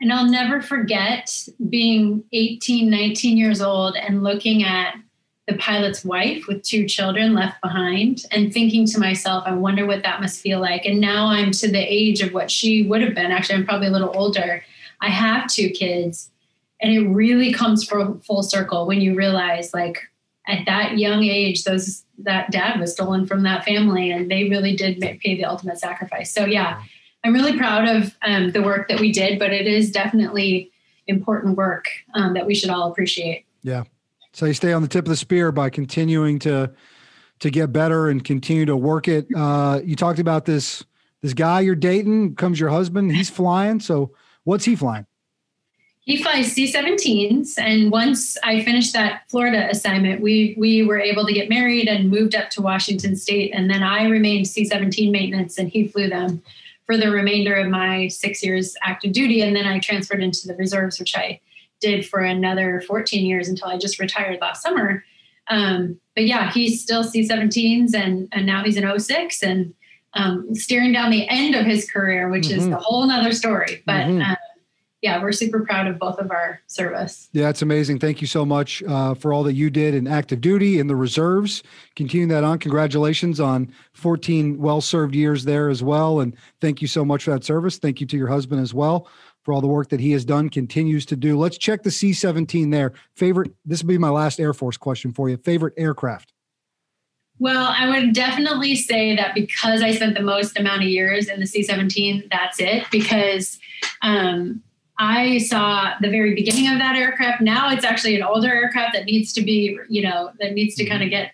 And 0.00 0.12
I'll 0.12 0.28
never 0.28 0.60
forget 0.60 1.36
being 1.70 2.24
18, 2.32 2.88
19 2.88 3.36
years 3.36 3.62
old 3.62 3.96
and 3.96 4.22
looking 4.22 4.64
at 4.64 4.94
the 5.48 5.56
pilot's 5.56 6.04
wife 6.04 6.46
with 6.46 6.62
two 6.62 6.86
children 6.86 7.34
left 7.34 7.60
behind 7.60 8.24
and 8.30 8.52
thinking 8.52 8.86
to 8.86 9.00
myself, 9.00 9.44
I 9.46 9.52
wonder 9.52 9.86
what 9.86 10.02
that 10.04 10.20
must 10.20 10.40
feel 10.40 10.60
like. 10.60 10.86
And 10.86 11.00
now 11.00 11.26
I'm 11.26 11.50
to 11.52 11.68
the 11.70 11.78
age 11.78 12.20
of 12.22 12.32
what 12.32 12.50
she 12.50 12.82
would 12.84 13.02
have 13.02 13.14
been. 13.14 13.32
Actually, 13.32 13.56
I'm 13.56 13.66
probably 13.66 13.88
a 13.88 13.90
little 13.90 14.12
older. 14.14 14.62
I 15.00 15.08
have 15.08 15.48
two 15.48 15.70
kids. 15.70 16.30
And 16.80 16.92
it 16.92 17.08
really 17.08 17.52
comes 17.52 17.84
full, 17.84 18.20
full 18.24 18.42
circle 18.42 18.86
when 18.86 19.00
you 19.00 19.14
realize, 19.14 19.72
like, 19.72 19.98
at 20.48 20.66
that 20.66 20.98
young 20.98 21.22
age, 21.22 21.62
those 21.62 22.04
that 22.18 22.50
dad 22.50 22.80
was 22.80 22.92
stolen 22.92 23.26
from 23.26 23.44
that 23.44 23.64
family, 23.64 24.10
and 24.10 24.28
they 24.28 24.48
really 24.48 24.74
did 24.74 25.00
pay 25.00 25.36
the 25.36 25.44
ultimate 25.44 25.78
sacrifice. 25.78 26.32
So 26.32 26.44
yeah, 26.44 26.82
I'm 27.24 27.32
really 27.32 27.56
proud 27.56 27.88
of 27.88 28.16
um, 28.22 28.50
the 28.50 28.62
work 28.62 28.88
that 28.88 28.98
we 28.98 29.12
did, 29.12 29.38
but 29.38 29.52
it 29.52 29.68
is 29.68 29.92
definitely 29.92 30.72
important 31.06 31.56
work 31.56 31.86
um, 32.14 32.34
that 32.34 32.46
we 32.46 32.54
should 32.56 32.70
all 32.70 32.90
appreciate. 32.90 33.44
Yeah. 33.62 33.84
So 34.32 34.46
you 34.46 34.54
stay 34.54 34.72
on 34.72 34.82
the 34.82 34.88
tip 34.88 35.04
of 35.04 35.10
the 35.10 35.16
spear 35.16 35.52
by 35.52 35.70
continuing 35.70 36.38
to 36.40 36.72
to 37.40 37.50
get 37.50 37.72
better 37.72 38.08
and 38.08 38.22
continue 38.22 38.64
to 38.66 38.76
work 38.76 39.08
it. 39.08 39.26
Uh, 39.34 39.80
you 39.84 39.96
talked 39.96 40.18
about 40.18 40.44
this 40.44 40.84
this 41.20 41.34
guy 41.34 41.60
you're 41.60 41.74
dating 41.74 42.36
comes 42.36 42.58
your 42.58 42.70
husband. 42.70 43.14
He's 43.14 43.30
flying. 43.30 43.80
So 43.80 44.12
what's 44.44 44.64
he 44.64 44.76
flying? 44.76 45.06
He 46.04 46.20
flies 46.20 46.50
C-17s, 46.50 47.60
and 47.60 47.92
once 47.92 48.36
I 48.42 48.64
finished 48.64 48.92
that 48.92 49.22
Florida 49.28 49.68
assignment, 49.70 50.20
we 50.20 50.56
we 50.58 50.82
were 50.84 50.98
able 50.98 51.24
to 51.24 51.32
get 51.32 51.48
married 51.48 51.86
and 51.86 52.10
moved 52.10 52.34
up 52.34 52.50
to 52.50 52.62
Washington 52.62 53.14
State, 53.14 53.52
and 53.54 53.70
then 53.70 53.84
I 53.84 54.08
remained 54.08 54.48
C-17 54.48 55.12
maintenance, 55.12 55.58
and 55.58 55.68
he 55.68 55.86
flew 55.86 56.08
them 56.08 56.42
for 56.86 56.96
the 56.96 57.08
remainder 57.08 57.54
of 57.54 57.68
my 57.68 58.08
six 58.08 58.42
years 58.42 58.74
active 58.82 59.12
duty, 59.12 59.42
and 59.42 59.54
then 59.54 59.64
I 59.64 59.78
transferred 59.78 60.24
into 60.24 60.48
the 60.48 60.56
reserves, 60.56 60.98
which 60.98 61.16
I 61.16 61.38
did 61.82 62.08
for 62.08 62.20
another 62.20 62.80
14 62.86 63.26
years 63.26 63.48
until 63.48 63.68
I 63.68 63.76
just 63.76 63.98
retired 63.98 64.38
last 64.40 64.62
summer. 64.62 65.04
Um, 65.48 66.00
but 66.14 66.24
yeah, 66.24 66.50
he's 66.52 66.80
still 66.80 67.04
C-17s, 67.04 67.94
and 67.94 68.28
and 68.32 68.46
now 68.46 68.64
he's 68.64 68.76
an 68.76 68.98
06, 68.98 69.42
and 69.42 69.74
um, 70.14 70.54
steering 70.54 70.92
down 70.92 71.10
the 71.10 71.28
end 71.28 71.54
of 71.54 71.66
his 71.66 71.90
career, 71.90 72.28
which 72.28 72.46
mm-hmm. 72.46 72.58
is 72.58 72.66
a 72.68 72.76
whole 72.76 73.06
nother 73.06 73.32
story. 73.32 73.82
But 73.84 74.06
mm-hmm. 74.06 74.30
uh, 74.30 74.36
yeah, 75.00 75.20
we're 75.20 75.32
super 75.32 75.64
proud 75.64 75.88
of 75.88 75.98
both 75.98 76.18
of 76.18 76.30
our 76.30 76.60
service. 76.68 77.28
Yeah, 77.32 77.48
it's 77.48 77.60
amazing. 77.60 77.98
Thank 77.98 78.20
you 78.20 78.28
so 78.28 78.46
much 78.46 78.84
uh, 78.84 79.14
for 79.14 79.32
all 79.32 79.42
that 79.42 79.54
you 79.54 79.68
did 79.68 79.94
in 79.94 80.06
active 80.06 80.40
duty 80.40 80.78
in 80.78 80.86
the 80.86 80.94
reserves. 80.94 81.64
Continuing 81.96 82.28
that 82.28 82.44
on, 82.44 82.60
congratulations 82.60 83.40
on 83.40 83.72
14 83.94 84.58
well 84.58 84.80
served 84.80 85.16
years 85.16 85.44
there 85.44 85.68
as 85.68 85.82
well. 85.82 86.20
And 86.20 86.36
thank 86.60 86.80
you 86.80 86.86
so 86.86 87.04
much 87.04 87.24
for 87.24 87.32
that 87.32 87.42
service. 87.42 87.78
Thank 87.78 88.00
you 88.00 88.06
to 88.06 88.16
your 88.16 88.28
husband 88.28 88.60
as 88.60 88.72
well 88.72 89.08
for 89.42 89.52
all 89.52 89.60
the 89.60 89.66
work 89.66 89.88
that 89.90 90.00
he 90.00 90.12
has 90.12 90.24
done, 90.24 90.48
continues 90.48 91.04
to 91.06 91.16
do. 91.16 91.38
Let's 91.38 91.58
check 91.58 91.82
the 91.82 91.90
C 91.90 92.12
17 92.12 92.70
there. 92.70 92.92
Favorite, 93.14 93.52
this 93.64 93.82
will 93.82 93.88
be 93.88 93.98
my 93.98 94.10
last 94.10 94.40
Air 94.40 94.52
Force 94.52 94.76
question 94.76 95.12
for 95.12 95.28
you. 95.28 95.36
Favorite 95.36 95.74
aircraft? 95.76 96.32
Well, 97.38 97.74
I 97.76 97.88
would 97.88 98.12
definitely 98.12 98.76
say 98.76 99.16
that 99.16 99.34
because 99.34 99.82
I 99.82 99.94
spent 99.94 100.16
the 100.16 100.22
most 100.22 100.58
amount 100.58 100.82
of 100.82 100.88
years 100.88 101.28
in 101.28 101.40
the 101.40 101.46
C 101.46 101.62
17, 101.62 102.28
that's 102.30 102.60
it. 102.60 102.84
Because 102.92 103.58
um, 104.02 104.62
I 104.98 105.38
saw 105.38 105.94
the 106.00 106.08
very 106.08 106.34
beginning 106.34 106.68
of 106.68 106.78
that 106.78 106.94
aircraft. 106.94 107.40
Now 107.40 107.72
it's 107.72 107.84
actually 107.84 108.14
an 108.14 108.22
older 108.22 108.52
aircraft 108.52 108.94
that 108.94 109.06
needs 109.06 109.32
to 109.32 109.42
be, 109.42 109.76
you 109.88 110.02
know, 110.02 110.30
that 110.38 110.52
needs 110.52 110.76
to 110.76 110.84
kind 110.84 111.02
of 111.02 111.10
get 111.10 111.32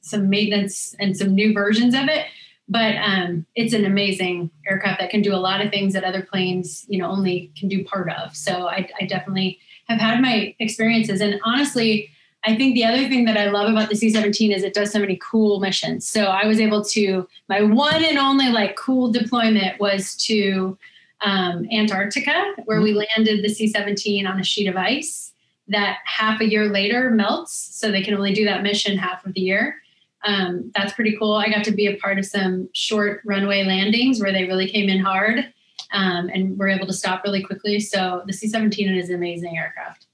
some 0.00 0.30
maintenance 0.30 0.94
and 1.00 1.16
some 1.16 1.34
new 1.34 1.52
versions 1.52 1.94
of 1.94 2.04
it. 2.08 2.26
But 2.68 2.96
um, 2.96 3.46
it's 3.54 3.72
an 3.72 3.86
amazing 3.86 4.50
aircraft 4.68 5.00
that 5.00 5.10
can 5.10 5.22
do 5.22 5.34
a 5.34 5.36
lot 5.36 5.64
of 5.64 5.70
things 5.70 5.94
that 5.94 6.04
other 6.04 6.22
planes, 6.22 6.84
you 6.88 6.98
know, 6.98 7.10
only 7.10 7.50
can 7.56 7.68
do 7.68 7.84
part 7.84 8.10
of. 8.12 8.36
So 8.36 8.68
I, 8.68 8.88
I 9.00 9.06
definitely 9.06 9.58
have 9.88 10.00
had 10.00 10.20
my 10.20 10.54
experiences. 10.58 11.22
And 11.22 11.40
honestly, 11.44 12.10
I 12.44 12.56
think 12.56 12.74
the 12.74 12.84
other 12.84 13.08
thing 13.08 13.24
that 13.24 13.36
I 13.36 13.46
love 13.50 13.70
about 13.70 13.88
the 13.88 13.96
C 13.96 14.10
17 14.10 14.52
is 14.52 14.62
it 14.62 14.74
does 14.74 14.92
so 14.92 15.00
many 15.00 15.18
cool 15.20 15.60
missions. 15.60 16.08
So 16.08 16.24
I 16.24 16.46
was 16.46 16.60
able 16.60 16.84
to, 16.84 17.26
my 17.48 17.62
one 17.62 18.04
and 18.04 18.18
only 18.18 18.50
like 18.50 18.76
cool 18.76 19.10
deployment 19.10 19.80
was 19.80 20.14
to 20.26 20.78
um, 21.20 21.66
Antarctica, 21.72 22.54
where 22.64 22.80
we 22.80 22.90
mm-hmm. 22.90 23.02
landed 23.16 23.44
the 23.44 23.48
C 23.48 23.66
17 23.66 24.26
on 24.26 24.38
a 24.38 24.44
sheet 24.44 24.68
of 24.68 24.76
ice 24.76 25.32
that 25.68 25.98
half 26.04 26.40
a 26.40 26.48
year 26.48 26.66
later 26.66 27.10
melts. 27.10 27.52
So 27.52 27.90
they 27.90 28.02
can 28.02 28.14
only 28.14 28.32
do 28.32 28.44
that 28.44 28.62
mission 28.62 28.96
half 28.96 29.26
of 29.26 29.34
the 29.34 29.40
year. 29.40 29.76
Um, 30.24 30.72
that's 30.74 30.92
pretty 30.92 31.16
cool. 31.16 31.34
I 31.34 31.48
got 31.48 31.64
to 31.64 31.70
be 31.70 31.86
a 31.86 31.96
part 31.96 32.18
of 32.18 32.26
some 32.26 32.68
short 32.74 33.22
runway 33.24 33.64
landings 33.64 34.20
where 34.20 34.32
they 34.32 34.44
really 34.44 34.68
came 34.68 34.88
in 34.88 34.98
hard 34.98 35.52
um, 35.92 36.28
and 36.32 36.58
were 36.58 36.68
able 36.68 36.86
to 36.86 36.92
stop 36.92 37.22
really 37.24 37.42
quickly. 37.42 37.80
So 37.80 38.22
the 38.26 38.32
C 38.32 38.48
17 38.48 38.88
is 38.94 39.08
an 39.08 39.14
amazing 39.14 39.56
aircraft. 39.56 40.06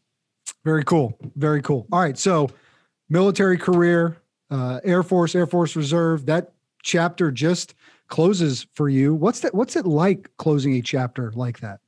Very 0.64 0.84
cool. 0.84 1.18
Very 1.36 1.62
cool. 1.62 1.86
All 1.92 2.00
right. 2.00 2.18
So 2.18 2.50
military 3.08 3.58
career, 3.58 4.18
uh, 4.50 4.80
Air 4.84 5.02
Force, 5.02 5.34
Air 5.34 5.46
Force 5.46 5.76
Reserve, 5.76 6.26
that 6.26 6.52
chapter 6.82 7.30
just 7.30 7.74
closes 8.08 8.66
for 8.74 8.88
you. 8.88 9.14
What's 9.14 9.40
that? 9.40 9.54
What's 9.54 9.76
it 9.76 9.86
like 9.86 10.30
closing 10.36 10.74
a 10.74 10.82
chapter 10.82 11.32
like 11.34 11.60
that? 11.60 11.80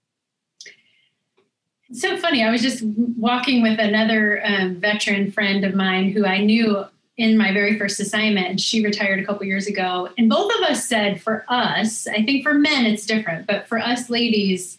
It's 1.89 2.01
so 2.01 2.17
funny. 2.17 2.43
I 2.43 2.51
was 2.51 2.63
just 2.63 2.83
walking 2.83 3.63
with 3.63 3.79
another 3.79 4.45
um, 4.45 4.81
veteran 4.81 5.31
friend 5.31 5.65
of 5.65 5.75
mine 5.75 6.11
who 6.11 6.27
I 6.27 6.39
knew 6.39 6.85
in 7.17 7.39
my 7.39 7.53
very 7.53 7.79
first 7.79 7.99
assignment, 7.99 8.61
she 8.61 8.85
retired 8.85 9.19
a 9.19 9.25
couple 9.25 9.47
years 9.47 9.67
ago. 9.67 10.11
And 10.19 10.29
both 10.29 10.53
of 10.55 10.63
us 10.63 10.87
said, 10.87 11.21
for 11.21 11.45
us, 11.49 12.07
I 12.07 12.23
think 12.23 12.43
for 12.43 12.55
men 12.55 12.85
it's 12.85 13.07
different, 13.07 13.47
but 13.47 13.67
for 13.67 13.79
us 13.79 14.11
ladies, 14.11 14.79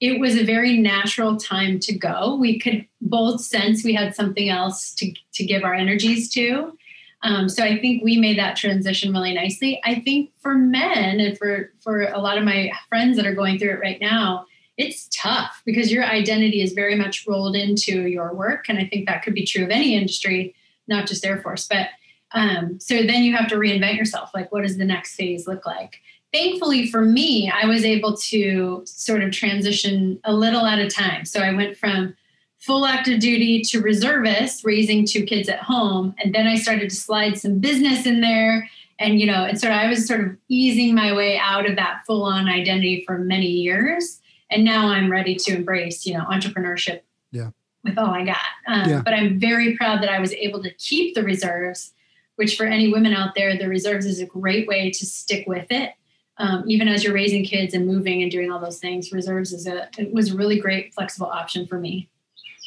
it 0.00 0.20
was 0.20 0.36
a 0.36 0.44
very 0.44 0.78
natural 0.78 1.36
time 1.36 1.78
to 1.80 1.92
go. 1.96 2.36
We 2.36 2.58
could 2.58 2.86
both 3.00 3.40
sense 3.40 3.84
we 3.84 3.94
had 3.94 4.14
something 4.14 4.48
else 4.48 4.92
to, 4.94 5.12
to 5.34 5.44
give 5.44 5.64
our 5.64 5.74
energies 5.74 6.30
to. 6.34 6.76
Um, 7.24 7.48
so 7.48 7.62
I 7.62 7.78
think 7.78 8.02
we 8.02 8.16
made 8.18 8.38
that 8.38 8.56
transition 8.56 9.12
really 9.12 9.32
nicely. 9.32 9.80
I 9.84 10.00
think 10.00 10.32
for 10.40 10.54
men 10.54 11.20
and 11.20 11.38
for 11.38 11.72
for 11.80 12.02
a 12.02 12.18
lot 12.18 12.36
of 12.36 12.44
my 12.44 12.72
friends 12.88 13.16
that 13.16 13.26
are 13.26 13.34
going 13.34 13.58
through 13.58 13.74
it 13.74 13.80
right 13.80 14.00
now, 14.00 14.46
it's 14.76 15.08
tough 15.12 15.62
because 15.64 15.92
your 15.92 16.04
identity 16.04 16.62
is 16.62 16.72
very 16.72 16.96
much 16.96 17.24
rolled 17.26 17.54
into 17.54 18.08
your 18.08 18.34
work, 18.34 18.68
and 18.68 18.78
I 18.78 18.86
think 18.86 19.06
that 19.06 19.22
could 19.22 19.34
be 19.34 19.46
true 19.46 19.64
of 19.64 19.70
any 19.70 19.94
industry, 19.94 20.54
not 20.88 21.06
just 21.06 21.24
Air 21.24 21.40
Force. 21.40 21.66
But 21.66 21.88
um, 22.32 22.78
so 22.80 23.02
then 23.02 23.22
you 23.22 23.36
have 23.36 23.48
to 23.48 23.56
reinvent 23.56 23.96
yourself. 23.96 24.30
Like, 24.34 24.50
what 24.52 24.62
does 24.62 24.78
the 24.78 24.84
next 24.84 25.14
phase 25.14 25.46
look 25.46 25.66
like? 25.66 26.00
Thankfully 26.32 26.86
for 26.86 27.02
me, 27.02 27.50
I 27.50 27.66
was 27.66 27.84
able 27.84 28.16
to 28.16 28.82
sort 28.86 29.22
of 29.22 29.32
transition 29.32 30.18
a 30.24 30.32
little 30.32 30.64
at 30.64 30.78
a 30.78 30.88
time. 30.88 31.26
So 31.26 31.40
I 31.40 31.52
went 31.52 31.76
from 31.76 32.16
full 32.58 32.86
active 32.86 33.20
duty 33.20 33.60
to 33.60 33.82
reservist, 33.82 34.64
raising 34.64 35.04
two 35.04 35.24
kids 35.24 35.48
at 35.48 35.58
home. 35.58 36.14
And 36.22 36.34
then 36.34 36.46
I 36.46 36.56
started 36.56 36.88
to 36.88 36.96
slide 36.96 37.38
some 37.38 37.58
business 37.58 38.06
in 38.06 38.20
there. 38.20 38.68
And, 38.98 39.20
you 39.20 39.26
know, 39.26 39.44
and 39.44 39.60
so 39.60 39.68
I 39.68 39.88
was 39.88 40.06
sort 40.06 40.20
of 40.20 40.36
easing 40.48 40.94
my 40.94 41.12
way 41.12 41.36
out 41.36 41.68
of 41.68 41.76
that 41.76 42.02
full 42.06 42.22
on 42.22 42.48
identity 42.48 43.02
for 43.04 43.18
many 43.18 43.48
years. 43.48 44.20
And 44.48 44.64
now 44.64 44.88
I'm 44.88 45.10
ready 45.10 45.34
to 45.34 45.56
embrace, 45.56 46.06
you 46.06 46.14
know, 46.14 46.24
entrepreneurship 46.24 47.00
yeah. 47.32 47.50
With 47.84 47.98
all 47.98 48.10
I 48.10 48.24
got. 48.24 48.36
Um, 48.66 48.88
yeah. 48.88 49.02
But 49.04 49.14
I'm 49.14 49.38
very 49.38 49.76
proud 49.76 50.02
that 50.02 50.10
I 50.10 50.20
was 50.20 50.32
able 50.34 50.62
to 50.62 50.72
keep 50.74 51.14
the 51.14 51.22
reserves, 51.22 51.92
which 52.36 52.56
for 52.56 52.64
any 52.64 52.92
women 52.92 53.12
out 53.12 53.34
there, 53.34 53.56
the 53.56 53.68
reserves 53.68 54.06
is 54.06 54.20
a 54.20 54.26
great 54.26 54.68
way 54.68 54.90
to 54.90 55.06
stick 55.06 55.46
with 55.46 55.66
it. 55.70 55.92
Um, 56.38 56.64
even 56.66 56.88
as 56.88 57.04
you're 57.04 57.12
raising 57.12 57.44
kids 57.44 57.74
and 57.74 57.86
moving 57.86 58.22
and 58.22 58.30
doing 58.30 58.50
all 58.50 58.58
those 58.58 58.78
things, 58.78 59.12
reserves 59.12 59.52
is 59.52 59.66
a 59.66 59.88
it 59.98 60.12
was 60.12 60.32
a 60.32 60.36
really 60.36 60.58
great 60.58 60.94
flexible 60.94 61.26
option 61.26 61.66
for 61.66 61.78
me. 61.78 62.08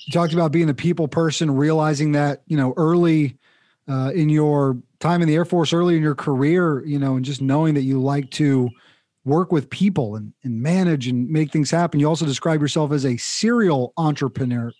You 0.05 0.13
talked 0.13 0.34
about 0.34 0.51
being 0.51 0.69
a 0.69 0.74
people 0.74 1.07
person, 1.07 1.50
realizing 1.50 2.12
that, 2.12 2.43
you 2.45 2.57
know, 2.57 2.74
early 2.77 3.38
uh, 3.88 4.12
in 4.13 4.29
your 4.29 4.77
time 5.00 5.22
in 5.22 5.27
the 5.27 5.36
Air 5.36 5.45
Force, 5.45 5.74
early 5.74 5.95
in 5.95 6.03
your 6.03 6.15
career, 6.15 6.86
you 6.86 7.00
know, 7.00 7.15
and 7.15 7.25
just 7.25 7.41
knowing 7.41 7.74
that 7.74 7.81
you 7.81 8.00
like 8.00 8.29
to 8.31 8.69
work 9.25 9.51
with 9.51 9.70
people 9.70 10.15
and, 10.15 10.34
and 10.44 10.62
manage 10.62 11.08
and 11.08 11.27
make 11.29 11.51
things 11.51 11.72
happen. 11.72 12.00
You 12.00 12.08
also 12.08 12.25
describe 12.25 12.62
yourself 12.62 12.91
as 12.91 13.05
a 13.05 13.17
serial 13.17 13.91
entrepreneur, 13.98 14.72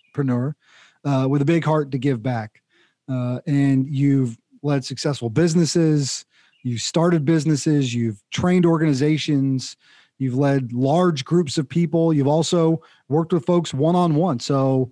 uh, 1.04 1.26
with 1.28 1.42
a 1.42 1.44
big 1.44 1.64
heart 1.64 1.90
to 1.90 1.98
give 1.98 2.22
back. 2.22 2.62
Uh, 3.08 3.40
and 3.46 3.86
you've 3.88 4.38
led 4.62 4.84
successful 4.84 5.30
businesses, 5.30 6.24
you've 6.62 6.80
started 6.80 7.24
businesses, 7.24 7.92
you've 7.92 8.22
trained 8.30 8.64
organizations, 8.64 9.76
you've 10.18 10.34
led 10.34 10.72
large 10.72 11.24
groups 11.24 11.58
of 11.58 11.68
people, 11.68 12.12
you've 12.12 12.26
also 12.26 12.80
worked 13.08 13.32
with 13.32 13.44
folks 13.44 13.74
one 13.74 13.94
on 13.94 14.14
one. 14.14 14.40
So, 14.40 14.90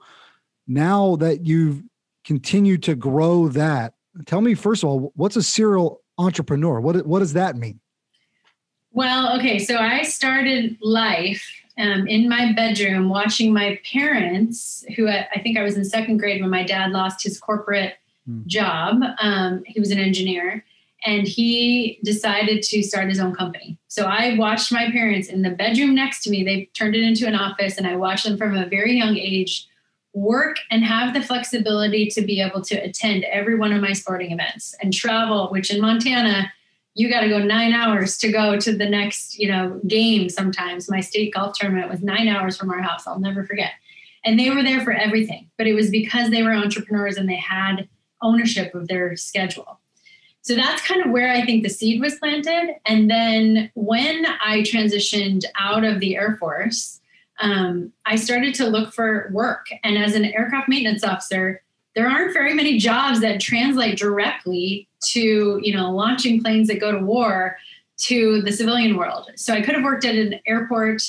now 0.67 1.17
that 1.17 1.45
you've 1.45 1.83
continued 2.25 2.83
to 2.85 2.95
grow 2.95 3.49
that, 3.49 3.95
tell 4.27 4.41
me 4.41 4.55
first 4.55 4.83
of 4.83 4.89
all, 4.89 5.13
what's 5.15 5.37
a 5.37 5.43
serial 5.43 6.01
entrepreneur? 6.17 6.81
What 6.81 7.07
what 7.07 7.19
does 7.19 7.35
that 7.35 7.57
mean? 7.57 7.81
Well, 8.95 9.37
okay, 9.39 9.59
so 9.59 9.77
I 9.77 10.03
started 10.03 10.79
life 10.81 11.45
um, 11.77 12.07
in 12.07 12.29
my 12.29 12.53
bedroom 12.53 13.09
watching 13.09 13.53
my 13.53 13.81
parents, 13.93 14.85
who 14.97 15.09
I, 15.09 15.27
I, 15.35 15.41
think 15.41 15.59
I 15.59 15.65
was 15.65 15.77
in 15.77 15.85
second 15.85 16.19
grade 16.19 16.41
when 16.41 16.51
my 16.51 16.63
dad 16.63 16.93
lost 16.93 17.25
his 17.25 17.41
corporate 17.41 17.95
hmm. 18.25 18.43
job. 18.47 19.03
Um, 19.21 19.65
he 19.67 19.81
was 19.81 19.91
an 19.91 19.99
engineer 19.99 20.65
and 21.05 21.27
he 21.27 21.99
decided 22.05 22.63
to 22.63 22.85
start 22.85 23.09
his 23.09 23.19
own 23.19 23.35
company. 23.35 23.77
So 23.89 24.05
I 24.05 24.39
watched 24.39 24.71
my 24.71 24.91
parents 24.93 25.29
in 25.29 25.43
the 25.43 25.51
bedroom 25.51 25.95
next 25.95 26.23
to 26.23 26.31
me. 26.31 26.45
They 26.45 26.67
turned 26.75 26.95
it 26.95 27.03
into 27.03 27.27
an 27.27 27.35
office, 27.35 27.77
and 27.77 27.87
I 27.87 27.97
watched 27.97 28.25
them 28.25 28.39
from 28.39 28.57
a 28.57 28.67
very 28.67 28.97
young 28.97 29.17
age 29.17 29.67
work 30.15 30.57
and 30.71 30.85
have 30.85 31.13
the 31.13 31.21
flexibility 31.21 32.07
to 32.07 32.23
be 32.23 32.41
able 32.41 32.63
to 32.63 32.77
attend 32.77 33.25
every 33.25 33.57
one 33.57 33.73
of 33.73 33.83
my 33.83 33.93
sporting 33.93 34.31
events 34.31 34.75
and 34.81 34.95
travel, 34.95 35.49
which 35.51 35.71
in 35.71 35.81
Montana, 35.81 36.53
you 36.95 37.11
got 37.11 37.21
to 37.21 37.29
go 37.29 37.39
nine 37.39 37.73
hours 37.73 38.17
to 38.19 38.31
go 38.31 38.59
to 38.59 38.77
the 38.77 38.89
next, 38.89 39.39
you 39.39 39.49
know, 39.49 39.81
game 39.87 40.29
sometimes. 40.29 40.89
My 40.89 41.01
state 41.01 41.35
golf 41.35 41.59
tournament 41.59 41.91
was 41.91 42.03
nine 42.03 42.29
hours 42.29 42.57
from 42.57 42.71
our 42.71 42.81
house. 42.81 43.07
I'll 43.07 43.19
never 43.19 43.45
forget. 43.45 43.73
And 44.25 44.39
they 44.39 44.51
were 44.51 44.63
there 44.63 44.83
for 44.83 44.93
everything, 44.93 45.51
but 45.59 45.67
it 45.67 45.75
was 45.75 45.91
because 45.91 46.31
they 46.31 46.43
were 46.43 46.55
entrepreneurs 46.55 47.17
and 47.17 47.29
they 47.29 47.37
had 47.37 47.89
ownership 48.23 48.75
of 48.75 48.89
their 48.89 49.17
schedule. 49.17 49.81
So 50.41 50.55
that's 50.55 50.87
kind 50.87 51.05
of 51.05 51.11
where 51.11 51.31
I 51.31 51.45
think 51.45 51.63
the 51.63 51.71
seed 51.71 52.01
was 52.01 52.17
planted. 52.17 52.77
And 52.87 53.11
then 53.11 53.71
when 53.75 54.27
I 54.27 54.61
transitioned 54.61 55.45
out 55.59 55.85
of 55.85 56.01
the 56.01 56.17
Air 56.17 56.37
Force, 56.39 57.01
um, 57.41 57.93
I 58.07 58.17
started 58.17 58.55
to 58.57 58.67
look 58.67 58.93
for 58.93 59.31
work. 59.33 59.67
And 59.83 59.99
as 59.99 60.15
an 60.15 60.27
aircraft 60.27 60.69
maintenance 60.69 61.03
officer, 61.03 61.63
there 61.95 62.09
aren't 62.09 62.33
very 62.33 62.55
many 62.55 62.79
jobs 62.79 63.21
that 63.21 63.41
translate 63.41 63.99
directly 63.99 64.89
to, 65.09 65.61
you 65.63 65.75
know, 65.75 65.91
launching 65.91 66.43
planes 66.43 66.69
that 66.69 66.81
go 66.81 66.93
to 66.93 66.99
war 66.99 67.57
to 67.97 68.43
the 68.43 68.53
civilian 68.53 68.97
world. 68.97 69.31
So 69.37 69.55
I 69.55 69.61
could 69.61 69.75
have 69.75 69.85
worked 69.85 70.05
at 70.05 70.15
an 70.15 70.41
airport. 70.47 71.03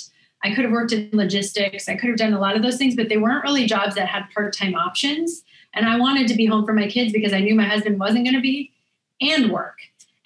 I 0.43 0.53
could 0.53 0.63
have 0.63 0.71
worked 0.71 0.91
in 0.91 1.09
logistics. 1.13 1.89
I 1.89 1.95
could 1.95 2.09
have 2.09 2.17
done 2.17 2.33
a 2.33 2.39
lot 2.39 2.55
of 2.55 2.61
those 2.61 2.77
things, 2.77 2.95
but 2.95 3.09
they 3.09 3.17
weren't 3.17 3.43
really 3.43 3.65
jobs 3.65 3.95
that 3.95 4.07
had 4.07 4.25
part 4.33 4.53
time 4.53 4.75
options. 4.75 5.43
And 5.73 5.89
I 5.89 5.97
wanted 5.97 6.27
to 6.27 6.35
be 6.35 6.45
home 6.45 6.65
for 6.65 6.73
my 6.73 6.87
kids 6.87 7.11
because 7.11 7.33
I 7.33 7.39
knew 7.39 7.55
my 7.55 7.65
husband 7.65 7.99
wasn't 7.99 8.25
going 8.25 8.35
to 8.35 8.41
be 8.41 8.71
and 9.21 9.51
work. 9.51 9.77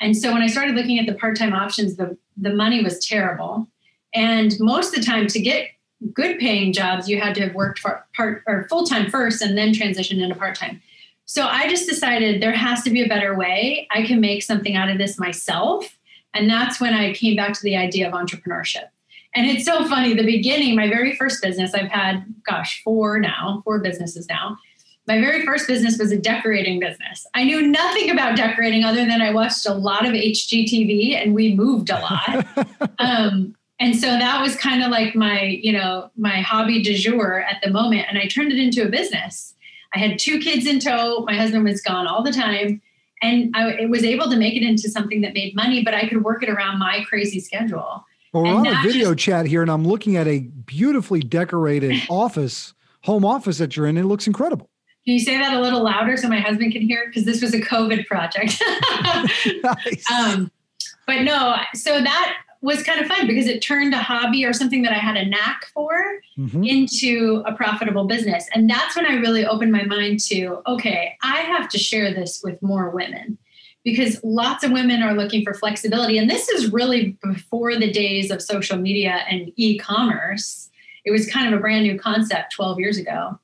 And 0.01 0.15
so 0.15 0.31
when 0.33 0.41
I 0.41 0.47
started 0.47 0.75
looking 0.75 0.99
at 0.99 1.05
the 1.05 1.13
part 1.13 1.37
time 1.37 1.53
options, 1.53 1.95
the, 1.95 2.17
the 2.37 2.53
money 2.53 2.83
was 2.83 3.05
terrible. 3.05 3.67
And 4.13 4.53
most 4.59 4.89
of 4.89 4.99
the 4.99 5.05
time, 5.05 5.27
to 5.27 5.39
get 5.39 5.69
good 6.13 6.39
paying 6.39 6.73
jobs, 6.73 7.09
you 7.09 7.19
had 7.19 7.35
to 7.35 7.41
have 7.41 7.55
worked 7.55 7.79
for 7.79 8.05
part 8.15 8.43
or 8.47 8.67
full 8.69 8.85
time 8.85 9.09
first 9.09 9.41
and 9.41 9.57
then 9.57 9.73
transitioned 9.73 10.21
into 10.21 10.35
part 10.35 10.55
time. 10.55 10.81
So 11.25 11.45
I 11.45 11.69
just 11.69 11.87
decided 11.87 12.41
there 12.41 12.51
has 12.51 12.81
to 12.83 12.89
be 12.89 13.03
a 13.03 13.07
better 13.07 13.37
way. 13.37 13.87
I 13.91 14.03
can 14.03 14.19
make 14.19 14.41
something 14.41 14.75
out 14.75 14.89
of 14.89 14.97
this 14.97 15.19
myself. 15.19 15.97
And 16.33 16.49
that's 16.49 16.81
when 16.81 16.93
I 16.93 17.13
came 17.13 17.35
back 17.35 17.53
to 17.53 17.61
the 17.61 17.75
idea 17.75 18.07
of 18.07 18.13
entrepreneurship. 18.13 18.85
And 19.35 19.45
it's 19.45 19.63
so 19.63 19.87
funny. 19.87 20.13
The 20.15 20.25
beginning, 20.25 20.75
my 20.75 20.89
very 20.89 21.15
first 21.15 21.41
business, 21.41 21.73
I've 21.73 21.91
had, 21.91 22.25
gosh, 22.43 22.81
four 22.83 23.19
now, 23.19 23.61
four 23.63 23.79
businesses 23.79 24.27
now. 24.27 24.57
My 25.07 25.19
very 25.19 25.45
first 25.45 25.67
business 25.67 25.97
was 25.97 26.11
a 26.11 26.17
decorating 26.17 26.79
business. 26.79 27.25
I 27.35 27.43
knew 27.43 27.65
nothing 27.67 28.09
about 28.09 28.35
decorating 28.35 28.83
other 28.83 29.05
than 29.05 29.21
I 29.21 29.31
watched 29.31 29.65
a 29.65 29.73
lot 29.73 30.05
of 30.05 30.13
HGTV 30.13 31.15
and 31.15 31.33
we 31.33 31.55
moved 31.55 31.89
a 31.89 31.99
lot. 31.99 32.45
um, 32.99 33.55
and 33.79 33.95
so 33.95 34.07
that 34.07 34.41
was 34.41 34.55
kind 34.55 34.83
of 34.83 34.91
like 34.91 35.15
my, 35.15 35.43
you 35.43 35.71
know, 35.71 36.11
my 36.17 36.41
hobby 36.41 36.83
du 36.83 36.95
jour 36.95 37.41
at 37.41 37.61
the 37.63 37.69
moment. 37.69 38.07
And 38.09 38.17
I 38.17 38.27
turned 38.27 38.51
it 38.51 38.59
into 38.59 38.85
a 38.85 38.89
business. 38.89 39.55
I 39.95 39.99
had 39.99 40.19
two 40.19 40.39
kids 40.39 40.67
in 40.67 40.79
tow. 40.79 41.23
My 41.25 41.35
husband 41.35 41.63
was 41.63 41.81
gone 41.81 42.05
all 42.05 42.21
the 42.21 42.33
time. 42.33 42.81
And 43.21 43.53
I 43.55 43.85
was 43.85 44.03
able 44.03 44.29
to 44.29 44.37
make 44.37 44.55
it 44.55 44.63
into 44.63 44.89
something 44.89 45.21
that 45.21 45.33
made 45.33 45.55
money, 45.55 45.83
but 45.83 45.93
I 45.93 46.07
could 46.07 46.23
work 46.23 46.43
it 46.43 46.49
around 46.49 46.79
my 46.79 47.03
crazy 47.07 47.39
schedule. 47.39 48.05
Well, 48.33 48.43
we're 48.43 48.49
and 48.49 48.67
on 48.67 48.67
a 48.67 48.81
video 48.81 49.13
just, 49.13 49.25
chat 49.25 49.45
here, 49.45 49.61
and 49.61 49.71
I'm 49.71 49.85
looking 49.85 50.15
at 50.15 50.27
a 50.27 50.39
beautifully 50.39 51.19
decorated 51.19 52.01
office, 52.09 52.73
home 53.03 53.25
office 53.25 53.57
that 53.57 53.75
you're 53.75 53.87
in. 53.87 53.97
It 53.97 54.05
looks 54.05 54.27
incredible. 54.27 54.69
Can 55.05 55.13
you 55.13 55.19
say 55.19 55.37
that 55.37 55.53
a 55.53 55.59
little 55.59 55.83
louder 55.83 56.15
so 56.15 56.29
my 56.29 56.39
husband 56.39 56.71
can 56.71 56.81
hear? 56.81 57.07
Because 57.07 57.25
this 57.25 57.41
was 57.41 57.53
a 57.53 57.59
COVID 57.59 58.05
project. 58.05 58.61
nice. 59.63 60.11
um, 60.11 60.51
but 61.07 61.23
no, 61.23 61.57
so 61.73 62.01
that 62.01 62.37
was 62.61 62.83
kind 62.83 62.99
of 62.99 63.07
fun 63.07 63.25
because 63.25 63.47
it 63.47 63.61
turned 63.61 63.93
a 63.93 63.99
hobby 63.99 64.43
or 64.45 64.51
something 64.51 64.81
that 64.81 64.91
I 64.91 64.97
had 64.97 65.15
a 65.15 65.25
knack 65.25 65.65
for 65.73 66.19
mm-hmm. 66.37 66.63
into 66.63 67.41
a 67.45 67.53
profitable 67.53 68.05
business. 68.05 68.47
And 68.53 68.69
that's 68.69 68.95
when 68.95 69.05
I 69.05 69.13
really 69.13 69.45
opened 69.45 69.71
my 69.71 69.83
mind 69.83 70.19
to 70.21 70.61
okay, 70.67 71.17
I 71.23 71.37
have 71.41 71.69
to 71.69 71.77
share 71.77 72.13
this 72.13 72.41
with 72.43 72.61
more 72.61 72.89
women 72.89 73.37
because 73.83 74.19
lots 74.23 74.63
of 74.63 74.71
women 74.71 75.01
are 75.01 75.13
looking 75.13 75.43
for 75.43 75.53
flexibility. 75.53 76.17
And 76.17 76.29
this 76.29 76.49
is 76.49 76.71
really 76.71 77.17
before 77.23 77.77
the 77.77 77.91
days 77.91 78.29
of 78.29 78.41
social 78.41 78.77
media 78.77 79.21
and 79.29 79.51
e 79.55 79.77
commerce. 79.77 80.69
It 81.05 81.11
was 81.11 81.29
kind 81.29 81.51
of 81.51 81.57
a 81.57 81.61
brand 81.61 81.83
new 81.83 81.97
concept 81.97 82.53
12 82.53 82.79
years 82.79 82.97
ago. 82.97 83.39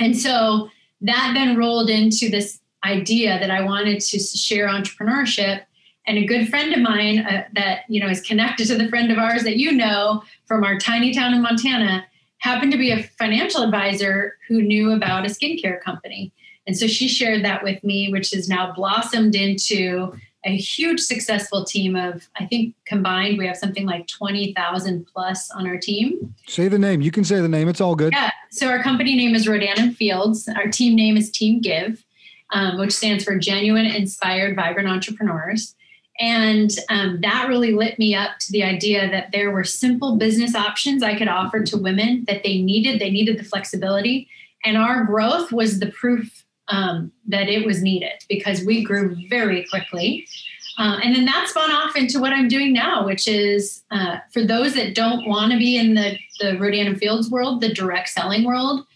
And 0.00 0.16
so 0.16 0.70
that 1.02 1.32
then 1.34 1.56
rolled 1.56 1.90
into 1.90 2.28
this 2.30 2.60
idea 2.84 3.38
that 3.38 3.50
I 3.50 3.62
wanted 3.62 4.00
to 4.00 4.18
share 4.18 4.68
entrepreneurship. 4.68 5.62
And 6.08 6.18
a 6.18 6.24
good 6.24 6.48
friend 6.48 6.72
of 6.72 6.80
mine 6.80 7.18
uh, 7.18 7.44
that 7.52 7.82
you 7.88 8.00
know 8.00 8.08
is 8.08 8.20
connected 8.20 8.66
to 8.68 8.76
the 8.76 8.88
friend 8.88 9.12
of 9.12 9.18
ours 9.18 9.44
that 9.44 9.58
you 9.58 9.72
know 9.72 10.24
from 10.46 10.64
our 10.64 10.78
tiny 10.78 11.12
town 11.12 11.34
in 11.34 11.42
Montana 11.42 12.06
happened 12.38 12.72
to 12.72 12.78
be 12.78 12.90
a 12.90 13.02
financial 13.02 13.62
advisor 13.62 14.36
who 14.48 14.62
knew 14.62 14.92
about 14.92 15.26
a 15.26 15.28
skincare 15.28 15.80
company. 15.80 16.32
And 16.66 16.76
so 16.76 16.86
she 16.86 17.08
shared 17.08 17.44
that 17.44 17.62
with 17.62 17.82
me, 17.84 18.10
which 18.10 18.30
has 18.30 18.48
now 18.48 18.72
blossomed 18.72 19.34
into 19.34 20.12
a 20.44 20.56
huge 20.56 21.00
successful 21.00 21.64
team 21.64 21.96
of, 21.96 22.28
I 22.38 22.46
think 22.46 22.74
combined, 22.86 23.38
we 23.38 23.46
have 23.46 23.56
something 23.56 23.86
like 23.86 24.06
20,000 24.06 25.06
plus 25.12 25.50
on 25.50 25.66
our 25.66 25.76
team. 25.76 26.34
Say 26.46 26.68
the 26.68 26.78
name. 26.78 27.00
You 27.00 27.10
can 27.10 27.24
say 27.24 27.40
the 27.40 27.48
name. 27.48 27.68
It's 27.68 27.80
all 27.80 27.96
good. 27.96 28.12
Yeah. 28.12 28.30
So 28.50 28.68
our 28.68 28.82
company 28.82 29.16
name 29.16 29.34
is 29.34 29.48
Rodan 29.48 29.78
and 29.78 29.96
Fields. 29.96 30.48
Our 30.48 30.68
team 30.68 30.94
name 30.94 31.16
is 31.16 31.30
Team 31.30 31.60
Give, 31.60 32.04
um, 32.52 32.78
which 32.78 32.92
stands 32.92 33.24
for 33.24 33.36
Genuine 33.36 33.86
Inspired 33.86 34.54
Vibrant 34.54 34.88
Entrepreneurs. 34.88 35.74
And 36.20 36.70
um, 36.88 37.20
that 37.22 37.46
really 37.48 37.72
lit 37.72 37.98
me 37.98 38.14
up 38.14 38.38
to 38.40 38.52
the 38.52 38.64
idea 38.64 39.08
that 39.10 39.30
there 39.32 39.50
were 39.50 39.64
simple 39.64 40.16
business 40.16 40.54
options 40.54 41.02
I 41.02 41.16
could 41.16 41.28
offer 41.28 41.62
to 41.62 41.76
women 41.76 42.24
that 42.26 42.42
they 42.42 42.60
needed. 42.60 43.00
They 43.00 43.10
needed 43.10 43.38
the 43.38 43.44
flexibility. 43.44 44.28
And 44.64 44.76
our 44.76 45.04
growth 45.04 45.52
was 45.52 45.78
the 45.78 45.92
proof 45.92 46.44
um, 46.68 47.12
that 47.28 47.48
it 47.48 47.64
was 47.64 47.82
needed 47.82 48.24
because 48.28 48.64
we 48.64 48.82
grew 48.82 49.16
very 49.28 49.64
quickly. 49.66 50.26
Uh, 50.78 51.00
and 51.02 51.14
then 51.14 51.24
that 51.24 51.48
spun 51.48 51.70
off 51.70 51.96
into 51.96 52.20
what 52.20 52.32
I'm 52.32 52.46
doing 52.46 52.72
now, 52.72 53.04
which 53.04 53.26
is 53.26 53.82
uh, 53.90 54.18
for 54.32 54.44
those 54.44 54.74
that 54.74 54.94
don't 54.94 55.28
want 55.28 55.52
to 55.52 55.58
be 55.58 55.76
in 55.76 55.94
the, 55.94 56.16
the 56.40 56.56
Rodan 56.58 56.86
and 56.86 56.98
Fields 56.98 57.30
world, 57.30 57.60
the 57.60 57.72
direct 57.72 58.08
selling 58.08 58.44
world, 58.44 58.86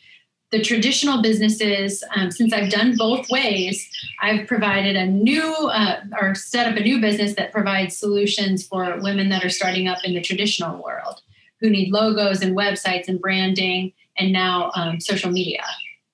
the 0.52 0.62
traditional 0.62 1.22
businesses, 1.22 2.04
um, 2.14 2.30
since 2.30 2.52
I've 2.52 2.70
done 2.70 2.94
both 2.96 3.28
ways, 3.30 3.88
I've 4.20 4.46
provided 4.46 4.96
a 4.96 5.06
new 5.06 5.50
uh, 5.68 6.02
or 6.20 6.34
set 6.34 6.70
up 6.70 6.76
a 6.76 6.80
new 6.80 7.00
business 7.00 7.34
that 7.34 7.52
provides 7.52 7.96
solutions 7.96 8.64
for 8.66 9.00
women 9.00 9.30
that 9.30 9.42
are 9.42 9.48
starting 9.48 9.88
up 9.88 10.04
in 10.04 10.14
the 10.14 10.20
traditional 10.20 10.82
world 10.82 11.22
who 11.60 11.70
need 11.70 11.90
logos 11.90 12.42
and 12.42 12.56
websites 12.56 13.08
and 13.08 13.18
branding 13.18 13.92
and 14.18 14.32
now 14.32 14.70
um, 14.74 15.00
social 15.00 15.30
media 15.30 15.64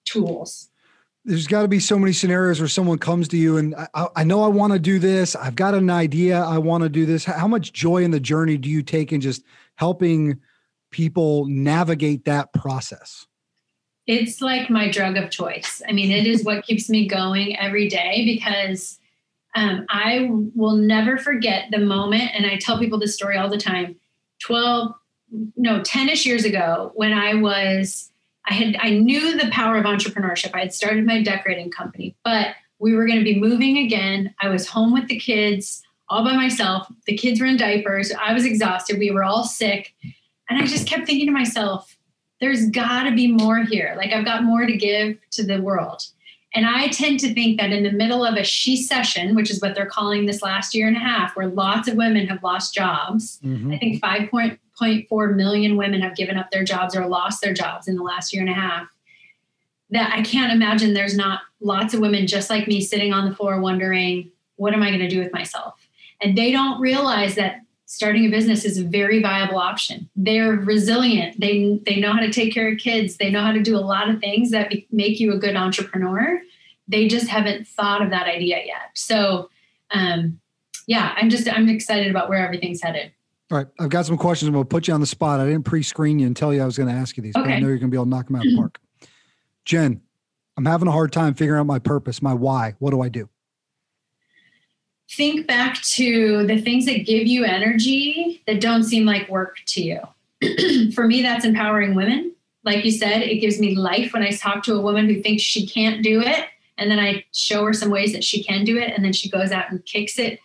tools 0.04 0.68
there's 1.24 1.46
got 1.46 1.62
to 1.62 1.68
be 1.68 1.80
so 1.80 1.98
many 1.98 2.12
scenarios 2.12 2.58
where 2.58 2.68
someone 2.68 2.96
comes 2.96 3.28
to 3.28 3.36
you 3.36 3.58
and 3.58 3.74
I, 3.92 4.06
I 4.16 4.24
know 4.24 4.42
I 4.42 4.46
want 4.46 4.72
to 4.72 4.78
do 4.78 4.98
this. 4.98 5.36
I've 5.36 5.56
got 5.56 5.74
an 5.74 5.90
idea. 5.90 6.40
I 6.40 6.56
want 6.56 6.84
to 6.84 6.88
do 6.88 7.04
this. 7.04 7.24
How 7.24 7.46
much 7.46 7.74
joy 7.74 8.02
in 8.02 8.12
the 8.12 8.20
journey 8.20 8.56
do 8.56 8.70
you 8.70 8.82
take 8.82 9.12
in 9.12 9.20
just 9.20 9.42
helping 9.74 10.40
people 10.90 11.44
navigate 11.46 12.24
that 12.24 12.54
process? 12.54 13.26
It's 14.08 14.40
like 14.40 14.70
my 14.70 14.90
drug 14.90 15.16
of 15.16 15.30
choice. 15.30 15.82
I 15.86 15.92
mean, 15.92 16.10
it 16.10 16.26
is 16.26 16.42
what 16.42 16.64
keeps 16.64 16.88
me 16.88 17.06
going 17.06 17.56
every 17.58 17.88
day 17.88 18.24
because 18.24 18.98
um, 19.54 19.86
I 19.90 20.28
will 20.54 20.76
never 20.76 21.18
forget 21.18 21.70
the 21.70 21.78
moment. 21.78 22.30
And 22.34 22.46
I 22.46 22.56
tell 22.56 22.78
people 22.78 22.98
this 22.98 23.14
story 23.14 23.36
all 23.36 23.50
the 23.50 23.58
time 23.58 23.96
12, 24.40 24.94
no, 25.56 25.82
10 25.82 26.08
ish 26.08 26.24
years 26.24 26.44
ago 26.44 26.90
when 26.94 27.12
I 27.12 27.34
was 27.34 28.10
I 28.48 28.54
had 28.54 28.76
I 28.80 28.90
knew 28.90 29.36
the 29.36 29.50
power 29.50 29.76
of 29.76 29.84
entrepreneurship. 29.84 30.54
I 30.54 30.60
had 30.60 30.72
started 30.72 31.04
my 31.04 31.22
decorating 31.22 31.70
company, 31.70 32.16
but 32.24 32.54
we 32.78 32.94
were 32.94 33.06
going 33.06 33.18
to 33.18 33.24
be 33.24 33.38
moving 33.38 33.76
again. 33.76 34.34
I 34.40 34.48
was 34.48 34.66
home 34.66 34.92
with 34.92 35.08
the 35.08 35.18
kids 35.18 35.82
all 36.08 36.24
by 36.24 36.34
myself. 36.34 36.90
The 37.06 37.16
kids 37.16 37.40
were 37.40 37.46
in 37.46 37.58
diapers. 37.58 38.10
I 38.12 38.32
was 38.32 38.46
exhausted. 38.46 38.98
We 38.98 39.10
were 39.10 39.24
all 39.24 39.44
sick. 39.44 39.94
And 40.48 40.62
I 40.62 40.64
just 40.64 40.88
kept 40.88 41.06
thinking 41.06 41.26
to 41.26 41.32
myself, 41.32 41.97
there's 42.40 42.70
got 42.70 43.04
to 43.04 43.14
be 43.14 43.30
more 43.30 43.60
here. 43.60 43.94
Like 43.96 44.12
I've 44.12 44.24
got 44.24 44.44
more 44.44 44.66
to 44.66 44.76
give 44.76 45.18
to 45.32 45.44
the 45.44 45.60
world. 45.60 46.02
And 46.54 46.66
I 46.66 46.88
tend 46.88 47.20
to 47.20 47.34
think 47.34 47.60
that 47.60 47.72
in 47.72 47.82
the 47.82 47.92
middle 47.92 48.24
of 48.24 48.36
a 48.36 48.44
shecession, 48.44 49.34
which 49.34 49.50
is 49.50 49.60
what 49.60 49.74
they're 49.74 49.86
calling 49.86 50.24
this 50.24 50.42
last 50.42 50.74
year 50.74 50.88
and 50.88 50.96
a 50.96 51.00
half, 51.00 51.36
where 51.36 51.48
lots 51.48 51.88
of 51.88 51.96
women 51.96 52.26
have 52.26 52.42
lost 52.42 52.74
jobs, 52.74 53.38
mm-hmm. 53.44 53.72
I 53.72 53.78
think 53.78 54.02
5.4 54.02 55.36
million 55.36 55.76
women 55.76 56.00
have 56.00 56.16
given 56.16 56.38
up 56.38 56.50
their 56.50 56.64
jobs 56.64 56.96
or 56.96 57.06
lost 57.06 57.42
their 57.42 57.52
jobs 57.52 57.86
in 57.86 57.96
the 57.96 58.02
last 58.02 58.32
year 58.32 58.40
and 58.40 58.50
a 58.50 58.54
half. 58.54 58.88
That 59.90 60.12
I 60.12 60.22
can't 60.22 60.52
imagine 60.52 60.94
there's 60.94 61.16
not 61.16 61.40
lots 61.60 61.92
of 61.92 62.00
women 62.00 62.26
just 62.26 62.50
like 62.50 62.66
me 62.66 62.80
sitting 62.80 63.12
on 63.12 63.28
the 63.28 63.34
floor 63.34 63.60
wondering, 63.60 64.30
what 64.56 64.72
am 64.72 64.82
I 64.82 64.88
going 64.88 65.00
to 65.00 65.08
do 65.08 65.18
with 65.18 65.32
myself? 65.32 65.74
And 66.22 66.36
they 66.36 66.50
don't 66.50 66.80
realize 66.80 67.34
that 67.36 67.60
starting 67.88 68.26
a 68.26 68.28
business 68.28 68.66
is 68.66 68.76
a 68.76 68.84
very 68.84 69.20
viable 69.20 69.58
option. 69.58 70.08
They're 70.14 70.52
resilient. 70.52 71.40
They 71.40 71.80
they 71.84 71.96
know 71.96 72.12
how 72.12 72.20
to 72.20 72.30
take 72.30 72.52
care 72.54 72.70
of 72.70 72.78
kids. 72.78 73.16
They 73.16 73.30
know 73.30 73.40
how 73.40 73.52
to 73.52 73.62
do 73.62 73.76
a 73.76 73.80
lot 73.80 74.08
of 74.08 74.20
things 74.20 74.50
that 74.50 74.72
make 74.92 75.18
you 75.18 75.32
a 75.32 75.38
good 75.38 75.56
entrepreneur. 75.56 76.40
They 76.86 77.08
just 77.08 77.28
haven't 77.28 77.66
thought 77.66 78.02
of 78.02 78.10
that 78.10 78.26
idea 78.26 78.58
yet. 78.64 78.90
So, 78.94 79.48
um, 79.90 80.38
yeah, 80.86 81.14
I'm 81.16 81.30
just 81.30 81.50
I'm 81.50 81.68
excited 81.68 82.10
about 82.10 82.28
where 82.28 82.44
everything's 82.44 82.82
headed. 82.82 83.10
All 83.50 83.56
right, 83.56 83.66
I've 83.80 83.88
got 83.88 84.04
some 84.04 84.18
questions. 84.18 84.48
I'm 84.48 84.52
going 84.52 84.64
to 84.64 84.68
put 84.68 84.86
you 84.86 84.94
on 84.94 85.00
the 85.00 85.06
spot. 85.06 85.40
I 85.40 85.46
didn't 85.46 85.64
pre-screen 85.64 86.18
you 86.18 86.26
and 86.26 86.36
tell 86.36 86.52
you 86.52 86.62
I 86.62 86.66
was 86.66 86.76
going 86.76 86.90
to 86.90 86.94
ask 86.94 87.16
you 87.16 87.22
these, 87.22 87.34
okay. 87.34 87.42
but 87.42 87.50
I 87.50 87.58
know 87.58 87.68
you're 87.68 87.78
going 87.78 87.90
to 87.90 87.94
be 87.94 87.96
able 87.96 88.04
to 88.04 88.10
knock 88.10 88.26
them 88.26 88.36
out 88.36 88.44
of 88.44 88.50
the 88.50 88.56
park. 88.58 88.78
Jen, 89.64 90.02
I'm 90.58 90.66
having 90.66 90.86
a 90.86 90.92
hard 90.92 91.10
time 91.10 91.32
figuring 91.32 91.58
out 91.58 91.66
my 91.66 91.78
purpose, 91.78 92.20
my 92.20 92.34
why. 92.34 92.74
What 92.80 92.90
do 92.90 93.00
I 93.00 93.08
do? 93.08 93.30
Think 95.10 95.46
back 95.46 95.80
to 95.82 96.46
the 96.46 96.60
things 96.60 96.86
that 96.86 97.06
give 97.06 97.26
you 97.26 97.44
energy 97.44 98.42
that 98.46 98.60
don't 98.60 98.84
seem 98.84 99.06
like 99.06 99.28
work 99.28 99.56
to 99.66 99.82
you. 99.82 100.00
For 100.92 101.06
me, 101.06 101.22
that's 101.22 101.44
empowering 101.44 101.94
women. 101.94 102.34
Like 102.64 102.84
you 102.84 102.90
said, 102.90 103.22
it 103.22 103.40
gives 103.40 103.58
me 103.58 103.74
life 103.74 104.12
when 104.12 104.22
I 104.22 104.30
talk 104.30 104.62
to 104.64 104.74
a 104.74 104.80
woman 104.80 105.06
who 105.06 105.22
thinks 105.22 105.42
she 105.42 105.66
can't 105.66 106.02
do 106.02 106.20
it. 106.20 106.46
And 106.76 106.90
then 106.90 107.00
I 107.00 107.24
show 107.32 107.64
her 107.64 107.72
some 107.72 107.90
ways 107.90 108.12
that 108.12 108.22
she 108.22 108.44
can 108.44 108.64
do 108.64 108.78
it. 108.78 108.92
And 108.94 109.04
then 109.04 109.12
she 109.12 109.28
goes 109.28 109.50
out 109.50 109.70
and 109.70 109.84
kicks 109.84 110.18
it. 110.18 110.38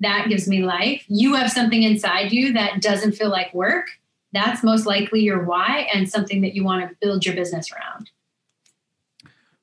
That 0.00 0.28
gives 0.28 0.48
me 0.48 0.62
life. 0.62 1.04
You 1.08 1.34
have 1.34 1.50
something 1.50 1.82
inside 1.82 2.32
you 2.32 2.52
that 2.54 2.82
doesn't 2.82 3.12
feel 3.12 3.30
like 3.30 3.54
work. 3.54 3.86
That's 4.32 4.62
most 4.62 4.86
likely 4.86 5.20
your 5.20 5.44
why 5.44 5.88
and 5.92 6.08
something 6.08 6.40
that 6.42 6.54
you 6.54 6.64
want 6.64 6.88
to 6.88 6.96
build 7.00 7.24
your 7.24 7.34
business 7.34 7.70
around. 7.72 8.10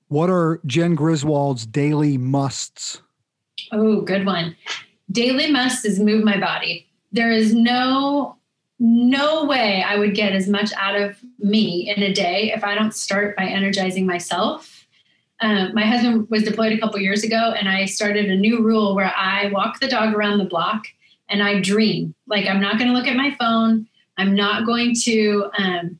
What 0.08 0.30
are 0.30 0.62
Jen 0.66 0.96
Griswold's 0.96 1.66
daily 1.66 2.18
musts? 2.18 3.02
Oh, 3.72 4.02
good 4.02 4.26
one. 4.26 4.56
Daily 5.12 5.52
must 5.52 5.86
is 5.86 6.00
move 6.00 6.24
my 6.24 6.40
body. 6.40 6.88
There 7.12 7.32
is 7.32 7.54
no 7.54 8.36
no 8.80 9.46
way 9.46 9.82
I 9.82 9.98
would 9.98 10.14
get 10.14 10.34
as 10.34 10.48
much 10.48 10.72
out 10.74 10.96
of 10.96 11.18
me 11.40 11.92
in 11.96 12.04
a 12.04 12.14
day 12.14 12.52
if 12.54 12.64
I 12.64 12.76
don't 12.76 12.94
start 12.94 13.36
by 13.36 13.46
energizing 13.46 14.06
myself. 14.06 14.86
Um, 15.42 15.74
my 15.74 15.84
husband 15.84 16.28
was 16.30 16.44
deployed 16.44 16.74
a 16.74 16.78
couple 16.78 17.00
years 17.00 17.24
ago, 17.24 17.54
and 17.58 17.68
I 17.68 17.86
started 17.86 18.30
a 18.30 18.36
new 18.36 18.64
rule 18.64 18.96
where 18.96 19.12
I 19.16 19.50
walk 19.52 19.80
the 19.80 19.88
dog 19.88 20.14
around 20.14 20.38
the 20.38 20.46
block 20.46 20.86
and 21.30 21.42
I 21.42 21.60
dream. 21.60 22.14
Like 22.28 22.46
I'm 22.46 22.62
not 22.62 22.78
going 22.78 22.90
to 22.90 22.94
look 22.94 23.08
at 23.08 23.16
my 23.16 23.36
phone. 23.40 23.88
I'm 24.18 24.36
not 24.36 24.66
going 24.66 24.96
to, 25.04 25.50
um, 25.58 26.00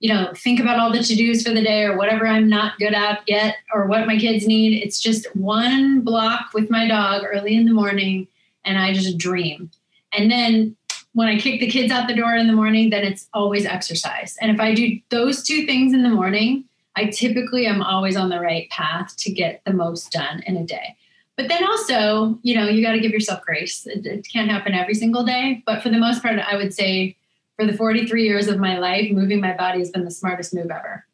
you 0.00 0.12
know, 0.12 0.32
think 0.34 0.60
about 0.60 0.78
all 0.78 0.92
the 0.92 1.02
to 1.02 1.16
dos 1.16 1.42
for 1.42 1.54
the 1.54 1.62
day 1.62 1.84
or 1.84 1.96
whatever 1.96 2.26
I'm 2.26 2.48
not 2.48 2.78
good 2.78 2.92
at 2.92 3.22
yet 3.26 3.56
or 3.72 3.86
what 3.86 4.06
my 4.06 4.18
kids 4.18 4.46
need. 4.46 4.82
It's 4.82 5.00
just 5.00 5.34
one 5.34 6.02
block 6.02 6.50
with 6.52 6.70
my 6.70 6.86
dog 6.86 7.22
early 7.24 7.56
in 7.56 7.64
the 7.64 7.72
morning, 7.72 8.28
and 8.64 8.78
I 8.78 8.92
just 8.92 9.16
dream. 9.16 9.70
And 10.12 10.30
then 10.30 10.76
when 11.12 11.28
I 11.28 11.38
kick 11.38 11.60
the 11.60 11.70
kids 11.70 11.90
out 11.90 12.08
the 12.08 12.14
door 12.14 12.34
in 12.34 12.46
the 12.46 12.52
morning, 12.52 12.90
then 12.90 13.04
it's 13.04 13.28
always 13.32 13.64
exercise. 13.64 14.36
And 14.40 14.50
if 14.50 14.60
I 14.60 14.74
do 14.74 15.00
those 15.08 15.42
two 15.42 15.64
things 15.64 15.94
in 15.94 16.02
the 16.02 16.10
morning, 16.10 16.64
I 16.94 17.06
typically 17.06 17.66
am 17.66 17.82
always 17.82 18.16
on 18.16 18.28
the 18.28 18.40
right 18.40 18.68
path 18.70 19.16
to 19.18 19.32
get 19.32 19.62
the 19.64 19.72
most 19.72 20.10
done 20.12 20.42
in 20.46 20.56
a 20.56 20.64
day. 20.64 20.96
But 21.36 21.48
then 21.48 21.66
also, 21.66 22.38
you 22.42 22.54
know, 22.54 22.66
you 22.68 22.82
got 22.82 22.92
to 22.92 23.00
give 23.00 23.12
yourself 23.12 23.42
grace. 23.42 23.86
It, 23.86 24.06
it, 24.06 24.26
can't 24.30 24.50
happen 24.50 24.74
every 24.74 24.94
single 24.94 25.24
day. 25.24 25.62
But 25.66 25.82
for 25.82 25.90
the 25.90 25.98
most 25.98 26.22
part, 26.22 26.38
I 26.38 26.56
would 26.56 26.72
say 26.72 27.16
for 27.56 27.66
the 27.66 27.72
43 27.72 28.24
years 28.24 28.48
of 28.48 28.58
my 28.58 28.78
life, 28.78 29.10
moving 29.10 29.40
my 29.40 29.56
body 29.56 29.78
has 29.80 29.90
been 29.90 30.04
the 30.04 30.10
smartest 30.10 30.54
move 30.54 30.70
ever. 30.70 31.06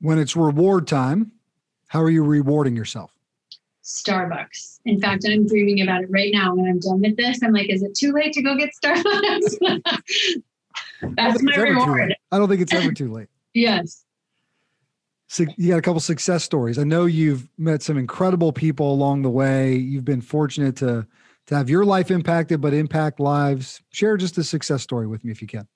When 0.00 0.18
it's 0.18 0.36
reward 0.36 0.86
time, 0.86 1.32
how 1.88 2.02
are 2.02 2.10
you 2.10 2.22
rewarding 2.22 2.76
yourself? 2.76 3.12
Starbucks. 3.82 4.80
In 4.84 5.00
fact, 5.00 5.24
I'm 5.26 5.46
dreaming 5.46 5.80
about 5.80 6.02
it 6.02 6.10
right 6.10 6.30
now. 6.32 6.54
When 6.54 6.68
I'm 6.68 6.78
done 6.78 7.00
with 7.00 7.16
this, 7.16 7.42
I'm 7.42 7.52
like, 7.52 7.70
is 7.70 7.82
it 7.82 7.94
too 7.94 8.12
late 8.12 8.32
to 8.34 8.42
go 8.42 8.56
get 8.56 8.70
Starbucks? 8.84 9.82
That's 11.16 11.42
my 11.42 11.56
reward. 11.56 12.14
I 12.30 12.38
don't 12.38 12.48
think 12.48 12.60
it's 12.60 12.74
ever 12.74 12.92
too 12.92 13.12
late. 13.12 13.28
yes. 13.54 14.04
So 15.28 15.44
you 15.56 15.68
got 15.70 15.78
a 15.78 15.82
couple 15.82 16.00
success 16.00 16.42
stories. 16.42 16.78
I 16.78 16.84
know 16.84 17.06
you've 17.06 17.48
met 17.56 17.82
some 17.82 17.96
incredible 17.96 18.52
people 18.52 18.92
along 18.92 19.22
the 19.22 19.30
way. 19.30 19.76
You've 19.76 20.04
been 20.04 20.22
fortunate 20.22 20.76
to 20.76 21.06
to 21.48 21.56
have 21.56 21.68
your 21.68 21.84
life 21.84 22.10
impacted, 22.10 22.60
but 22.60 22.72
impact 22.72 23.20
lives. 23.20 23.82
Share 23.90 24.16
just 24.16 24.38
a 24.38 24.44
success 24.44 24.82
story 24.82 25.06
with 25.06 25.24
me 25.24 25.32
if 25.32 25.42
you 25.42 25.48
can. 25.48 25.66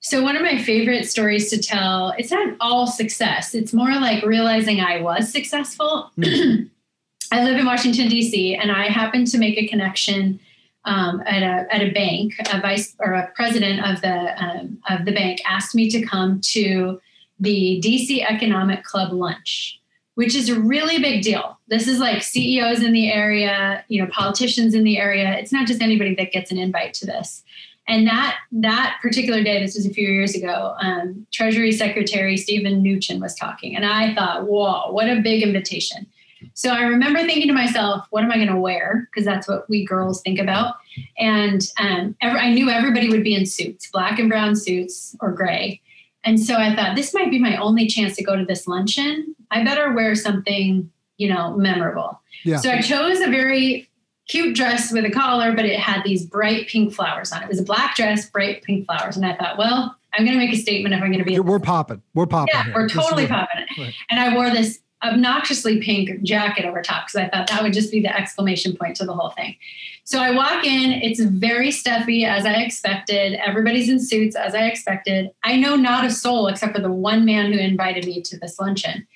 So 0.00 0.22
one 0.22 0.34
of 0.34 0.42
my 0.42 0.58
favorite 0.62 1.08
stories 1.08 1.50
to 1.50 1.58
tell, 1.58 2.14
it's 2.18 2.30
not 2.30 2.56
all 2.60 2.86
success. 2.86 3.54
It's 3.54 3.72
more 3.72 3.92
like 3.92 4.24
realizing 4.24 4.80
I 4.80 5.00
was 5.00 5.30
successful. 5.30 6.10
Mm. 6.18 6.70
I 7.32 7.44
live 7.44 7.58
in 7.58 7.66
Washington 7.66 8.08
D.C. 8.08 8.56
and 8.56 8.72
I 8.72 8.88
happened 8.88 9.28
to 9.28 9.38
make 9.38 9.56
a 9.56 9.68
connection 9.68 10.40
um, 10.84 11.22
at 11.26 11.42
a 11.42 11.72
at 11.72 11.82
a 11.82 11.92
bank. 11.92 12.34
A 12.52 12.60
vice 12.60 12.96
or 12.98 13.12
a 13.12 13.30
president 13.36 13.88
of 13.88 14.00
the 14.00 14.42
um, 14.42 14.78
of 14.88 15.04
the 15.04 15.12
bank 15.12 15.40
asked 15.46 15.74
me 15.74 15.88
to 15.90 16.02
come 16.02 16.40
to 16.40 17.00
the 17.38 17.80
DC 17.84 18.24
Economic 18.28 18.82
Club 18.82 19.12
lunch, 19.12 19.79
which 20.20 20.34
is 20.34 20.50
a 20.50 20.60
really 20.60 20.98
big 20.98 21.22
deal. 21.22 21.58
This 21.68 21.88
is 21.88 21.98
like 21.98 22.22
CEOs 22.22 22.82
in 22.82 22.92
the 22.92 23.10
area, 23.10 23.82
you 23.88 24.02
know, 24.02 24.10
politicians 24.12 24.74
in 24.74 24.84
the 24.84 24.98
area. 24.98 25.32
It's 25.38 25.50
not 25.50 25.66
just 25.66 25.80
anybody 25.80 26.14
that 26.16 26.30
gets 26.30 26.50
an 26.50 26.58
invite 26.58 26.92
to 26.94 27.06
this. 27.06 27.42
And 27.88 28.06
that 28.06 28.36
that 28.52 28.98
particular 29.00 29.42
day, 29.42 29.64
this 29.64 29.76
was 29.76 29.86
a 29.86 29.90
few 29.90 30.06
years 30.06 30.34
ago, 30.34 30.74
um, 30.78 31.26
Treasury 31.32 31.72
Secretary 31.72 32.36
Stephen 32.36 32.82
Mnuchin 32.82 33.18
was 33.18 33.34
talking, 33.34 33.74
and 33.74 33.86
I 33.86 34.14
thought, 34.14 34.46
"Whoa, 34.46 34.92
what 34.92 35.08
a 35.08 35.22
big 35.22 35.42
invitation!" 35.42 36.06
So 36.52 36.68
I 36.68 36.82
remember 36.82 37.20
thinking 37.20 37.48
to 37.48 37.54
myself, 37.54 38.06
"What 38.10 38.22
am 38.22 38.30
I 38.30 38.36
going 38.36 38.48
to 38.48 38.60
wear?" 38.60 39.08
Because 39.10 39.24
that's 39.24 39.48
what 39.48 39.70
we 39.70 39.86
girls 39.86 40.20
think 40.20 40.38
about. 40.38 40.74
And 41.16 41.62
um, 41.78 42.14
every, 42.20 42.40
I 42.40 42.52
knew 42.52 42.68
everybody 42.68 43.08
would 43.08 43.24
be 43.24 43.34
in 43.34 43.46
suits, 43.46 43.90
black 43.90 44.18
and 44.18 44.28
brown 44.28 44.54
suits 44.54 45.16
or 45.22 45.32
gray. 45.32 45.80
And 46.24 46.38
so 46.38 46.56
I 46.56 46.76
thought, 46.76 46.96
this 46.96 47.14
might 47.14 47.30
be 47.30 47.38
my 47.38 47.56
only 47.56 47.86
chance 47.86 48.14
to 48.16 48.22
go 48.22 48.36
to 48.36 48.44
this 48.44 48.68
luncheon. 48.68 49.34
I 49.50 49.64
better 49.64 49.92
wear 49.92 50.14
something, 50.14 50.90
you 51.16 51.28
know, 51.28 51.56
memorable. 51.56 52.20
Yeah. 52.44 52.58
So 52.58 52.70
I 52.70 52.80
chose 52.80 53.20
a 53.20 53.28
very 53.28 53.88
cute 54.28 54.54
dress 54.54 54.92
with 54.92 55.04
a 55.04 55.10
collar, 55.10 55.52
but 55.52 55.64
it 55.64 55.78
had 55.78 56.04
these 56.04 56.24
bright 56.24 56.68
pink 56.68 56.94
flowers 56.94 57.32
on 57.32 57.42
it. 57.42 57.46
It 57.46 57.48
was 57.48 57.60
a 57.60 57.64
black 57.64 57.96
dress, 57.96 58.30
bright 58.30 58.62
pink 58.62 58.86
flowers. 58.86 59.16
And 59.16 59.26
I 59.26 59.34
thought, 59.34 59.58
well, 59.58 59.96
I'm 60.12 60.24
going 60.24 60.38
to 60.38 60.44
make 60.44 60.54
a 60.54 60.58
statement 60.58 60.94
if 60.94 61.02
I'm 61.02 61.08
going 61.08 61.18
to 61.18 61.24
be. 61.24 61.38
We're 61.40 61.58
popping. 61.58 62.02
We're 62.14 62.26
popping. 62.26 62.54
Yeah, 62.54 62.64
here. 62.64 62.74
we're 62.74 62.88
totally 62.88 63.26
popping 63.26 63.62
it. 63.62 63.80
Right. 63.80 63.94
And 64.10 64.20
I 64.20 64.34
wore 64.34 64.50
this 64.50 64.80
obnoxiously 65.02 65.80
pink 65.80 66.22
jacket 66.22 66.64
over 66.64 66.82
top 66.82 67.06
because 67.06 67.16
I 67.16 67.28
thought 67.28 67.48
that 67.48 67.62
would 67.62 67.72
just 67.72 67.90
be 67.90 68.00
the 68.00 68.14
exclamation 68.14 68.76
point 68.76 68.96
to 68.96 69.04
the 69.04 69.14
whole 69.14 69.30
thing. 69.30 69.56
So 70.04 70.18
I 70.18 70.32
walk 70.32 70.64
in, 70.64 70.92
it's 70.92 71.20
very 71.20 71.70
stuffy 71.70 72.24
as 72.24 72.44
I 72.44 72.54
expected. 72.54 73.34
Everybody's 73.34 73.88
in 73.88 73.98
suits 73.98 74.36
as 74.36 74.54
I 74.54 74.66
expected. 74.66 75.30
I 75.42 75.56
know 75.56 75.76
not 75.76 76.04
a 76.04 76.10
soul 76.10 76.48
except 76.48 76.74
for 76.74 76.82
the 76.82 76.90
one 76.90 77.24
man 77.24 77.52
who 77.52 77.58
invited 77.58 78.04
me 78.06 78.20
to 78.22 78.38
this 78.38 78.58
luncheon. 78.58 79.06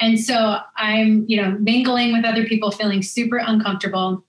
And 0.00 0.18
so 0.18 0.58
I'm, 0.76 1.24
you 1.28 1.40
know, 1.40 1.52
mingling 1.60 2.12
with 2.12 2.24
other 2.24 2.44
people, 2.44 2.70
feeling 2.70 3.02
super 3.02 3.38
uncomfortable. 3.38 4.24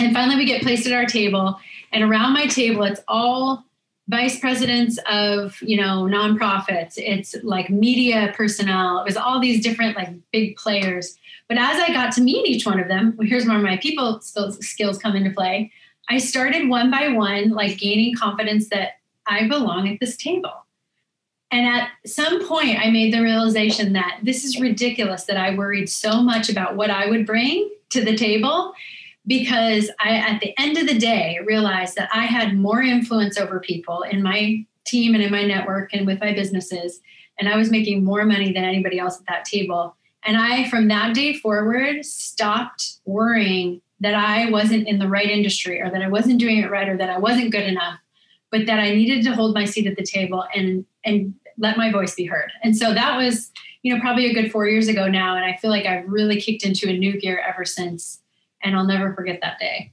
And 0.00 0.12
finally, 0.12 0.36
we 0.36 0.44
get 0.44 0.62
placed 0.62 0.86
at 0.86 0.92
our 0.92 1.06
table, 1.06 1.58
and 1.92 2.04
around 2.04 2.34
my 2.34 2.46
table, 2.46 2.82
it's 2.82 3.00
all 3.08 3.64
vice 4.08 4.38
presidents 4.38 4.98
of 5.10 5.60
you 5.62 5.76
know 5.76 6.04
nonprofits. 6.04 6.94
It's 6.96 7.34
like 7.42 7.70
media 7.70 8.32
personnel. 8.36 9.00
It 9.00 9.04
was 9.04 9.16
all 9.16 9.40
these 9.40 9.62
different 9.62 9.96
like 9.96 10.10
big 10.32 10.56
players. 10.56 11.16
But 11.48 11.58
as 11.58 11.80
I 11.80 11.92
got 11.92 12.12
to 12.14 12.20
meet 12.20 12.46
each 12.46 12.66
one 12.66 12.80
of 12.80 12.88
them, 12.88 13.14
well, 13.16 13.26
here's 13.26 13.46
where 13.46 13.58
my 13.58 13.76
people 13.76 14.20
skills 14.20 14.98
come 14.98 15.16
into 15.16 15.30
play. 15.30 15.72
I 16.08 16.18
started 16.18 16.68
one 16.68 16.90
by 16.90 17.08
one, 17.08 17.50
like 17.50 17.78
gaining 17.78 18.14
confidence 18.14 18.68
that 18.68 18.98
I 19.26 19.48
belong 19.48 19.88
at 19.88 19.98
this 20.00 20.16
table. 20.16 20.65
And 21.50 21.66
at 21.66 21.90
some 22.04 22.46
point, 22.46 22.78
I 22.78 22.90
made 22.90 23.12
the 23.14 23.22
realization 23.22 23.92
that 23.92 24.18
this 24.22 24.44
is 24.44 24.60
ridiculous 24.60 25.24
that 25.24 25.36
I 25.36 25.54
worried 25.54 25.88
so 25.88 26.20
much 26.20 26.48
about 26.48 26.76
what 26.76 26.90
I 26.90 27.08
would 27.08 27.24
bring 27.24 27.70
to 27.90 28.04
the 28.04 28.16
table 28.16 28.72
because 29.26 29.90
I, 30.00 30.16
at 30.16 30.40
the 30.40 30.54
end 30.58 30.76
of 30.76 30.86
the 30.86 30.98
day, 30.98 31.38
realized 31.44 31.96
that 31.96 32.08
I 32.12 32.24
had 32.26 32.56
more 32.56 32.82
influence 32.82 33.38
over 33.38 33.60
people 33.60 34.02
in 34.02 34.22
my 34.22 34.64
team 34.84 35.14
and 35.14 35.22
in 35.22 35.30
my 35.30 35.44
network 35.44 35.92
and 35.92 36.06
with 36.06 36.20
my 36.20 36.32
businesses. 36.32 37.00
And 37.38 37.48
I 37.48 37.56
was 37.56 37.70
making 37.70 38.04
more 38.04 38.24
money 38.24 38.52
than 38.52 38.64
anybody 38.64 38.98
else 38.98 39.18
at 39.18 39.26
that 39.26 39.44
table. 39.44 39.96
And 40.24 40.36
I, 40.36 40.68
from 40.68 40.88
that 40.88 41.14
day 41.14 41.34
forward, 41.34 42.04
stopped 42.04 42.98
worrying 43.04 43.80
that 44.00 44.14
I 44.14 44.50
wasn't 44.50 44.88
in 44.88 44.98
the 44.98 45.08
right 45.08 45.28
industry 45.28 45.80
or 45.80 45.90
that 45.90 46.02
I 46.02 46.08
wasn't 46.08 46.38
doing 46.38 46.58
it 46.58 46.70
right 46.70 46.88
or 46.88 46.96
that 46.96 47.10
I 47.10 47.18
wasn't 47.18 47.52
good 47.52 47.64
enough, 47.64 47.98
but 48.50 48.66
that 48.66 48.78
I 48.78 48.94
needed 48.94 49.24
to 49.24 49.34
hold 49.34 49.54
my 49.54 49.64
seat 49.64 49.86
at 49.86 49.96
the 49.96 50.04
table 50.04 50.44
and 50.54 50.84
and 51.04 51.34
let 51.58 51.76
my 51.76 51.90
voice 51.90 52.14
be 52.14 52.26
heard. 52.26 52.52
And 52.62 52.76
so 52.76 52.92
that 52.92 53.16
was, 53.16 53.50
you 53.82 53.94
know, 53.94 54.00
probably 54.00 54.26
a 54.26 54.34
good 54.34 54.52
four 54.52 54.66
years 54.66 54.88
ago 54.88 55.08
now. 55.08 55.36
And 55.36 55.44
I 55.44 55.56
feel 55.56 55.70
like 55.70 55.86
I've 55.86 56.06
really 56.06 56.38
kicked 56.40 56.64
into 56.64 56.88
a 56.88 56.92
new 56.92 57.18
gear 57.18 57.42
ever 57.46 57.64
since 57.64 58.20
and 58.62 58.76
I'll 58.76 58.84
never 58.84 59.14
forget 59.14 59.40
that 59.42 59.58
day. 59.58 59.92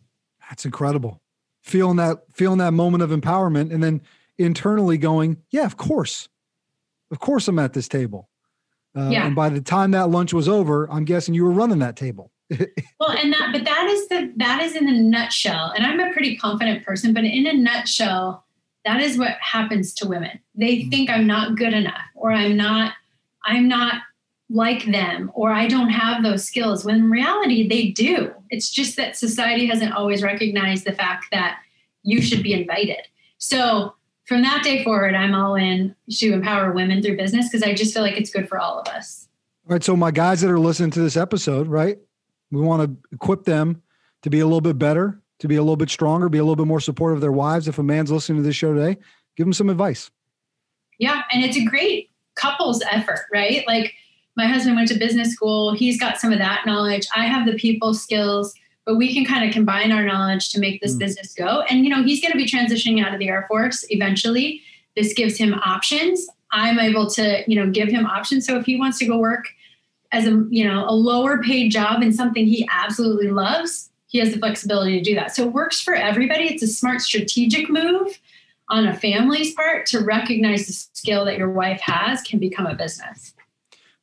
That's 0.50 0.66
incredible. 0.66 1.22
Feeling 1.62 1.96
that 1.98 2.24
feeling 2.34 2.58
that 2.58 2.74
moment 2.74 3.04
of 3.04 3.12
empowerment 3.12 3.74
and 3.74 3.82
then 3.82 4.02
internally 4.38 4.98
going, 4.98 5.38
yeah, 5.52 5.66
of 5.66 5.78
course. 5.78 6.28
Of 7.12 7.20
course 7.20 7.48
I'm 7.48 7.60
at 7.60 7.74
this 7.74 7.88
table. 7.88 8.30
Uh, 8.96 9.10
yeah. 9.10 9.26
And 9.26 9.36
by 9.36 9.50
the 9.50 9.62
time 9.62 9.92
that 9.92 10.10
lunch 10.10 10.34
was 10.34 10.50
over, 10.50 10.89
I'm 10.92 11.06
guessing 11.06 11.34
you 11.34 11.46
were 11.46 11.52
running 11.52 11.80
that 11.80 11.96
table. 11.96 12.32
Well, 13.00 13.12
and 13.12 13.34
that, 13.34 13.50
but 13.52 13.66
that 13.66 13.88
is 13.88 14.08
the, 14.08 14.34
that 14.38 14.62
is 14.62 14.76
in 14.76 14.88
a 14.88 14.94
nutshell. 14.94 15.74
And 15.76 15.86
I'm 15.86 16.00
a 16.00 16.12
pretty 16.12 16.38
confident 16.38 16.86
person, 16.86 17.13
but 17.13 17.24
in 17.24 17.48
a 17.48 17.54
nutshell, 17.54 18.46
that 18.86 19.02
is 19.02 19.18
what 19.18 19.38
happens 19.39 19.94
to 19.96 20.08
women. 20.08 20.39
They 20.56 20.78
mm-hmm. 20.78 20.89
think 20.89 21.10
I'm 21.10 21.28
not 21.28 21.56
good 21.58 21.74
enough 21.74 22.02
or 22.16 22.32
I'm 22.32 22.58
not, 22.58 22.94
I'm 23.46 23.68
not 23.68 24.02
like 24.50 24.86
them 24.86 25.32
or 25.34 25.52
I 25.52 25.68
don't 25.68 25.89
have 25.89 26.22
those 26.22 26.46
skills 26.46 26.86
when 26.86 26.96
in 26.96 27.10
reality 27.10 27.68
they 27.68 27.88
do. 27.89 28.34
It's 28.50 28.70
just 28.70 28.98
that 28.98 29.18
society 29.18 29.66
hasn't 29.68 29.94
always 29.94 30.22
recognized 30.22 30.86
the 30.86 30.94
fact 30.94 31.28
that 31.32 31.60
you 32.04 32.22
should 32.22 32.44
be 32.44 32.54
invited. 32.54 33.08
So 33.38 33.96
from 34.26 34.42
that 34.44 34.63
day 34.63 34.84
forward, 34.84 35.16
I'm 35.16 35.34
all 35.34 35.56
in 35.56 35.96
to 36.10 36.34
empower 36.34 36.72
women 36.72 37.02
through 37.02 37.18
business 37.18 37.50
because 37.50 37.63
I 37.63 37.74
just 37.74 37.94
feel 37.94 38.04
like 38.04 38.18
it's 38.18 38.30
good 38.30 38.48
for 38.48 38.60
all 38.60 38.80
of 38.80 38.88
us. 38.88 39.28
All 39.68 39.74
right. 39.74 39.84
So 39.84 39.96
my 39.96 40.12
guys 40.12 40.42
that 40.42 40.52
are 40.52 40.60
listening 40.60 40.92
to 40.92 41.02
this 41.02 41.18
episode, 41.18 41.68
right? 41.68 41.98
We 42.54 42.62
want 42.62 42.84
to 42.84 43.16
equip 43.16 43.44
them 43.46 43.82
to 44.22 44.30
be 44.30 44.39
a 44.39 44.46
little 44.46 44.62
bit 44.62 44.78
better, 44.78 45.22
to 45.39 45.48
be 45.48 45.56
a 45.56 45.62
little 45.62 45.76
bit 45.76 45.89
stronger, 45.89 46.30
be 46.30 46.38
a 46.38 46.44
little 46.44 46.56
bit 46.56 46.68
more 46.68 46.80
supportive 46.80 47.18
of 47.18 47.22
their 47.22 47.32
wives. 47.32 47.68
If 47.68 47.80
a 47.80 47.84
man's 47.84 48.12
listening 48.12 48.38
to 48.38 48.44
this 48.44 48.56
show 48.56 48.74
today, 48.74 49.00
give 49.36 49.46
them 49.46 49.54
some 49.54 49.70
advice. 49.70 50.12
Yeah. 51.00 51.24
And 51.32 51.44
it's 51.44 51.58
a 51.58 51.66
great 51.66 52.12
couples 52.36 52.82
effort, 52.89 53.22
right? 53.34 53.66
Like 53.68 53.94
my 54.36 54.46
husband 54.46 54.76
went 54.76 54.88
to 54.89 54.98
business 54.98 55.34
school. 55.34 55.74
He's 55.74 56.00
got 56.00 56.20
some 56.20 56.32
of 56.32 56.39
that 56.39 56.66
knowledge. 56.66 57.08
I 57.16 57.26
have 57.26 57.46
the 57.46 57.54
people 57.54 57.94
skills, 57.94 58.54
but 58.86 58.96
we 58.96 59.13
can 59.13 59.26
kind 59.26 59.48
of 59.48 59.54
combine 59.54 59.92
our 59.92 60.04
knowledge 60.04 60.50
to 60.52 60.60
make 60.60 60.82
this 60.82 60.96
mm. 60.96 61.00
business 61.00 61.34
go. 61.34 61.62
And, 61.62 61.84
you 61.84 61.89
know, 61.89 62.04
he's 62.04 62.22
going 62.22 62.32
to 62.32 62.38
be 62.38 62.46
transitioning 62.46 63.04
out 63.04 63.13
of 63.13 63.20
the 63.20 63.30
Air 63.30 63.46
Force 63.48 63.86
eventually. 63.89 64.62
This 64.96 65.13
gives 65.13 65.38
him 65.38 65.56
options. 65.56 66.26
I'm 66.52 66.80
able 66.80 67.10
to, 67.12 67.44
you 67.48 67.56
know, 67.56 67.70
give 67.70 67.89
him 67.89 68.06
options. 68.06 68.46
So 68.46 68.58
if 68.58 68.66
he 68.66 68.76
wants 68.76 69.00
to 69.00 69.06
go 69.06 69.18
work 69.18 69.46
as 70.13 70.28
a, 70.28 70.45
you 70.49 70.63
know, 70.63 70.86
a 70.88 70.93
lower 70.93 71.41
paid 71.41 71.71
job 71.71 72.02
in 72.02 72.13
something 72.13 72.45
he 72.45 72.67
absolutely 72.71 73.30
loves, 73.30 73.89
he 74.08 74.19
has 74.19 74.32
the 74.32 74.38
flexibility 74.38 74.97
to 74.97 75.04
do 75.04 75.15
that. 75.15 75.36
So 75.36 75.43
it 75.43 75.54
works 75.54 75.82
for 75.82 75.95
everybody. 75.95 76.43
It's 76.43 76.63
a 76.63 76.67
smart 76.67 77.02
strategic 77.02 77.69
move 77.69 78.19
on 78.69 78.88
a 78.88 78.93
family's 78.95 79.54
part 79.56 79.88
to 79.88 79.99
recognize 79.99 80.67
the 80.67 80.73
skill 80.73 81.26
that 81.26 81.38
your 81.38 81.49
wife 81.49 81.82
has 81.82 82.21
can 82.21 82.39
become 82.39 82.67
a 82.67 82.76
business. 82.76 83.34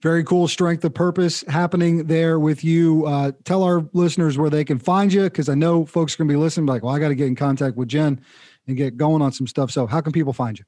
Very 0.02 0.24
cool 0.24 0.48
strength 0.48 0.84
of 0.84 0.94
purpose 0.94 1.44
happening 1.46 2.06
there 2.06 2.40
with 2.40 2.64
you. 2.64 3.06
Uh, 3.06 3.32
tell 3.44 3.62
our 3.62 3.86
listeners 3.92 4.36
where 4.36 4.50
they 4.50 4.64
can 4.64 4.78
find 4.78 5.12
you 5.12 5.24
because 5.24 5.48
I 5.48 5.54
know 5.54 5.84
folks 5.84 6.14
are 6.14 6.18
going 6.18 6.28
to 6.28 6.32
be 6.32 6.38
listening, 6.38 6.66
like, 6.66 6.82
well, 6.82 6.94
I 6.94 6.98
got 6.98 7.08
to 7.08 7.14
get 7.14 7.26
in 7.26 7.36
contact 7.36 7.76
with 7.76 7.88
Jen 7.88 8.20
and 8.66 8.76
get 8.76 8.96
going 8.96 9.22
on 9.22 9.30
some 9.30 9.46
stuff. 9.46 9.70
So, 9.70 9.86
how 9.86 10.00
can 10.00 10.12
people 10.12 10.32
find 10.32 10.58
you? 10.58 10.64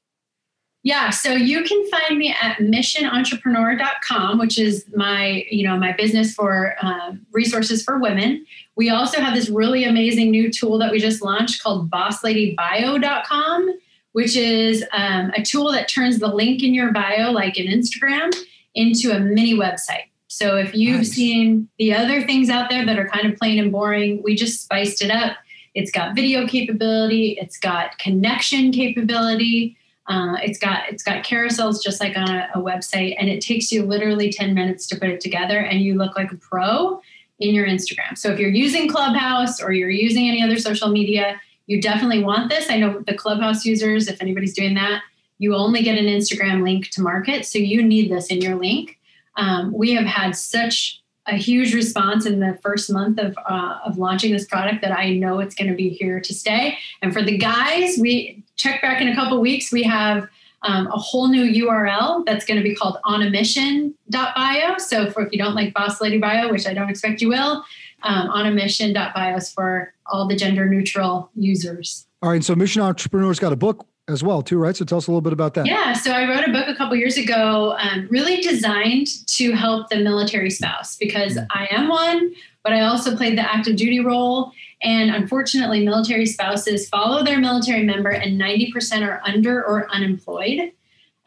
Yeah, 0.85 1.11
so 1.11 1.31
you 1.31 1.63
can 1.63 1.89
find 1.89 2.19
me 2.19 2.35
at 2.41 2.57
missionentrepreneur.com, 2.57 4.37
which 4.37 4.59
is 4.59 4.85
my, 4.93 5.45
you 5.49 5.65
know, 5.65 5.77
my 5.77 5.93
business 5.93 6.33
for 6.33 6.75
um, 6.81 7.25
resources 7.31 7.81
for 7.81 7.99
women. 7.99 8.45
We 8.75 8.89
also 8.89 9.21
have 9.21 9.33
this 9.33 9.47
really 9.47 9.85
amazing 9.85 10.29
new 10.29 10.51
tool 10.51 10.77
that 10.79 10.91
we 10.91 10.99
just 10.99 11.21
launched 11.21 11.63
called 11.63 11.89
bossladybio.com, 11.89 13.79
which 14.11 14.35
is 14.35 14.83
um, 14.91 15.31
a 15.37 15.41
tool 15.41 15.71
that 15.71 15.87
turns 15.87 16.19
the 16.19 16.27
link 16.27 16.61
in 16.63 16.73
your 16.73 16.91
bio, 16.91 17.31
like 17.31 17.57
in 17.57 17.67
Instagram, 17.67 18.35
into 18.75 19.11
a 19.11 19.21
mini 19.21 19.53
website. 19.53 20.09
So 20.27 20.57
if 20.57 20.75
you've 20.75 20.97
nice. 20.97 21.11
seen 21.11 21.69
the 21.77 21.93
other 21.93 22.23
things 22.23 22.49
out 22.49 22.69
there 22.69 22.85
that 22.85 22.99
are 22.99 23.07
kind 23.07 23.31
of 23.31 23.39
plain 23.39 23.57
and 23.57 23.71
boring, 23.71 24.21
we 24.21 24.35
just 24.35 24.61
spiced 24.61 25.01
it 25.01 25.11
up. 25.11 25.37
It's 25.75 25.91
got 25.91 26.13
video 26.13 26.45
capability, 26.45 27.37
it's 27.39 27.57
got 27.57 27.97
connection 27.99 28.73
capability 28.73 29.77
uh, 30.07 30.35
it's 30.41 30.59
got 30.59 30.89
it's 30.89 31.03
got 31.03 31.23
carousels 31.23 31.81
just 31.81 32.01
like 32.01 32.17
on 32.17 32.29
a, 32.29 32.49
a, 32.55 32.59
website, 32.59 33.15
and 33.17 33.29
it 33.29 33.39
takes 33.41 33.71
you 33.71 33.83
literally 33.83 34.31
10 34.31 34.53
minutes 34.53 34.85
to 34.87 34.99
put 34.99 35.09
it 35.09 35.21
together, 35.21 35.59
and 35.59 35.81
you 35.81 35.95
look 35.95 36.15
like 36.17 36.31
a 36.31 36.35
pro 36.35 36.99
in 37.39 37.55
your 37.55 37.65
Instagram. 37.65 38.17
So 38.17 38.31
if 38.31 38.39
you're 38.39 38.49
using 38.49 38.89
Clubhouse 38.89 39.61
or 39.61 39.71
you're 39.71 39.89
using 39.89 40.27
any 40.27 40.43
other 40.43 40.57
social 40.57 40.89
media, 40.89 41.39
you 41.67 41.81
definitely 41.81 42.23
want 42.23 42.49
this. 42.49 42.69
I 42.69 42.77
know 42.77 43.01
the 43.07 43.13
Clubhouse 43.13 43.65
users, 43.65 44.09
if 44.09 44.21
anybody's 44.21 44.53
doing 44.53 44.73
that, 44.75 45.01
you 45.39 45.55
only 45.55 45.81
get 45.81 45.97
an 45.97 46.05
Instagram 46.05 46.63
link 46.63 46.89
to 46.91 47.01
market, 47.01 47.45
so 47.45 47.57
you 47.57 47.81
need 47.81 48.11
this 48.11 48.27
in 48.27 48.41
your 48.41 48.55
link. 48.55 48.99
Um, 49.37 49.71
we 49.73 49.93
have 49.93 50.05
had 50.05 50.35
such 50.35 51.01
a 51.25 51.37
huge 51.37 51.73
response 51.73 52.25
in 52.25 52.41
the 52.41 52.59
first 52.61 52.91
month 52.91 53.17
of 53.17 53.37
uh, 53.47 53.79
of 53.85 53.97
launching 53.97 54.33
this 54.33 54.45
product 54.45 54.81
that 54.81 54.91
I 54.91 55.11
know 55.11 55.39
it's 55.39 55.55
going 55.55 55.69
to 55.69 55.75
be 55.75 55.89
here 55.89 56.19
to 56.19 56.33
stay. 56.33 56.77
And 57.01 57.13
for 57.13 57.23
the 57.23 57.37
guys, 57.37 57.97
we 57.97 58.42
check 58.55 58.81
back 58.81 59.01
in 59.01 59.07
a 59.07 59.15
couple 59.15 59.39
weeks. 59.39 59.71
We 59.71 59.83
have 59.83 60.27
um, 60.63 60.87
a 60.87 60.97
whole 60.97 61.27
new 61.27 61.65
URL 61.65 62.25
that's 62.25 62.45
going 62.45 62.57
to 62.57 62.63
be 62.63 62.75
called 62.75 62.97
onamission.bio. 63.05 64.77
So 64.77 65.11
for 65.11 65.25
if 65.25 65.31
you 65.31 65.37
don't 65.37 65.55
like 65.55 65.73
Boss 65.73 66.01
Lady 66.01 66.17
Bio, 66.17 66.51
which 66.51 66.65
I 66.67 66.73
don't 66.73 66.89
expect 66.89 67.21
you 67.21 67.29
will, 67.29 67.63
um, 68.03 68.29
onamission.bio 68.29 69.35
is 69.35 69.51
for 69.51 69.93
all 70.05 70.27
the 70.27 70.35
gender 70.35 70.67
neutral 70.67 71.29
users. 71.35 72.07
All 72.21 72.29
right. 72.29 72.43
So 72.43 72.55
Mission 72.55 72.81
Entrepreneur's 72.81 73.39
got 73.39 73.53
a 73.53 73.57
book 73.57 73.85
as 74.09 74.21
well 74.21 74.41
too 74.41 74.57
right 74.57 74.75
so 74.75 74.83
tell 74.83 74.97
us 74.97 75.07
a 75.07 75.11
little 75.11 75.21
bit 75.21 75.31
about 75.31 75.53
that 75.53 75.65
yeah 75.65 75.93
so 75.93 76.11
i 76.11 76.27
wrote 76.27 76.45
a 76.45 76.51
book 76.51 76.67
a 76.67 76.75
couple 76.75 76.93
years 76.93 77.15
ago 77.15 77.73
um, 77.79 78.05
really 78.11 78.41
designed 78.41 79.07
to 79.27 79.53
help 79.53 79.87
the 79.89 79.95
military 79.95 80.49
spouse 80.49 80.97
because 80.97 81.37
mm. 81.37 81.47
i 81.51 81.69
am 81.71 81.87
one 81.87 82.33
but 82.63 82.73
i 82.73 82.81
also 82.81 83.15
played 83.15 83.37
the 83.37 83.41
active 83.41 83.77
duty 83.77 84.01
role 84.01 84.51
and 84.83 85.09
unfortunately 85.09 85.85
military 85.85 86.25
spouses 86.25 86.87
follow 86.89 87.23
their 87.23 87.39
military 87.39 87.83
member 87.83 88.09
and 88.09 88.39
90% 88.39 89.07
are 89.07 89.21
under 89.25 89.63
or 89.63 89.89
unemployed 89.91 90.71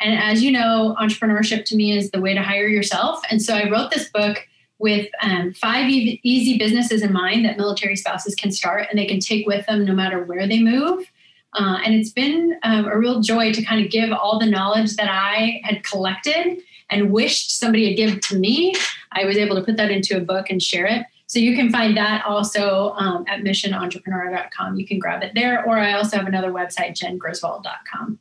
and 0.01 0.19
as 0.19 0.43
you 0.43 0.51
know 0.51 0.97
entrepreneurship 1.01 1.65
to 1.65 1.77
me 1.77 1.97
is 1.97 2.11
the 2.11 2.21
way 2.21 2.35
to 2.35 2.43
hire 2.43 2.69
yourself 2.69 3.21
and 3.31 3.43
so 3.43 3.55
i 3.55 3.69
wrote 3.69 3.91
this 3.91 4.11
book 4.11 4.47
with 4.79 5.09
um, 5.23 5.55
five 5.55 5.89
e- 5.89 6.21
easy 6.23 6.59
businesses 6.59 7.03
in 7.03 7.13
mind 7.13 7.45
that 7.45 7.57
military 7.57 7.97
spouses 7.97 8.35
can 8.35 8.53
start 8.53 8.87
and 8.91 8.99
they 8.99 9.07
can 9.07 9.21
take 9.21 9.47
with 9.47 9.65
them 9.67 9.85
no 9.85 9.95
matter 9.95 10.23
where 10.25 10.47
they 10.47 10.61
move 10.61 11.07
uh, 11.57 11.79
and 11.85 11.95
it's 11.95 12.11
been 12.11 12.59
um, 12.63 12.87
a 12.87 12.99
real 12.99 13.21
joy 13.21 13.53
to 13.53 13.63
kind 13.63 13.85
of 13.85 13.91
give 13.91 14.13
all 14.13 14.39
the 14.39 14.47
knowledge 14.47 14.95
that 14.97 15.09
I 15.11 15.61
had 15.65 15.83
collected 15.83 16.59
and 16.91 17.11
wished 17.11 17.59
somebody 17.59 17.89
had 17.89 17.97
given 17.97 18.21
to 18.21 18.39
me. 18.39 18.75
I 19.13 19.25
was 19.25 19.39
able 19.39 19.57
to 19.57 19.63
put 19.63 19.79
that 19.79 19.91
into 19.91 20.17
a 20.17 20.21
book 20.21 20.51
and 20.51 20.63
share 20.63 20.87
it. 20.87 21.07
So 21.27 21.39
you 21.39 21.57
can 21.57 21.71
find 21.71 21.97
that 21.97 22.25
also 22.25 22.93
um, 22.97 23.25
at 23.29 23.41
missionentrepreneur.com. 23.41 24.77
You 24.77 24.87
can 24.87 24.99
grab 24.99 25.23
it 25.23 25.33
there. 25.35 25.65
Or 25.67 25.79
I 25.79 25.95
also 25.95 26.17
have 26.17 26.27
another 26.27 26.53
website, 26.53 26.93
jengriswold.com 26.93 28.21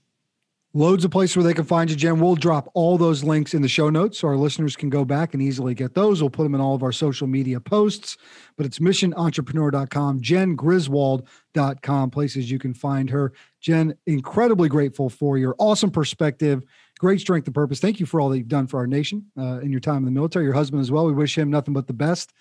loads 0.76 1.06
of 1.06 1.10
places 1.10 1.38
where 1.38 1.44
they 1.44 1.54
can 1.54 1.63
find 1.63 1.89
you, 1.89 1.96
Jen. 1.96 2.20
We'll 2.20 2.36
drop 2.36 2.70
all 2.74 2.98
those 2.98 3.24
links 3.24 3.54
in 3.54 3.62
the 3.62 3.68
show 3.68 3.89
notes 3.89 4.20
so 4.20 4.28
our 4.28 4.36
listeners 4.36 4.76
can 4.76 4.89
go 4.89 5.06
back 5.06 5.34
and 5.34 5.41
easily 5.41 5.74
get 5.74 5.96
those. 5.96 6.22
We'll 6.22 6.30
put 6.30 6.44
them 6.44 6.54
in 6.54 6.62
all 6.62 6.76
of 6.76 6.84
our 6.84 6.91
social 6.91 7.28
media 7.28 7.60
posts, 7.60 8.18
but 8.58 8.65
it's 8.65 8.80
missionentrepreneur.com, 8.80 10.22
jengriswold.com, 10.22 12.10
places 12.12 12.52
you 12.52 12.60
can 12.60 12.74
find 12.74 13.10
her. 13.10 13.32
Jen, 13.62 13.96
incredibly 14.06 14.68
grateful 14.68 15.10
for 15.10 15.38
your 15.38 15.56
awesome 15.58 15.89
perspective, 15.89 16.63
great 17.00 17.22
strength 17.22 17.48
and 17.48 17.56
purpose. 17.56 17.80
Thank 17.80 18.00
you 18.02 18.06
for 18.06 18.20
all 18.20 18.30
that 18.30 18.38
you've 18.38 18.48
done 18.50 18.68
for 18.68 18.78
our 18.78 18.88
nation 18.88 19.26
uh, 19.39 19.60
in 19.62 19.72
your 19.72 19.80
time 19.80 19.98
in 19.98 20.06
the 20.06 20.12
military, 20.12 20.44
your 20.46 20.54
husband 20.54 20.82
as 20.82 20.91
well. 20.91 21.06
We 21.06 21.13
wish 21.13 21.38
him 21.38 21.50
nothing 21.50 21.74
but 21.74 21.88
the 21.88 21.94
best 21.94 22.34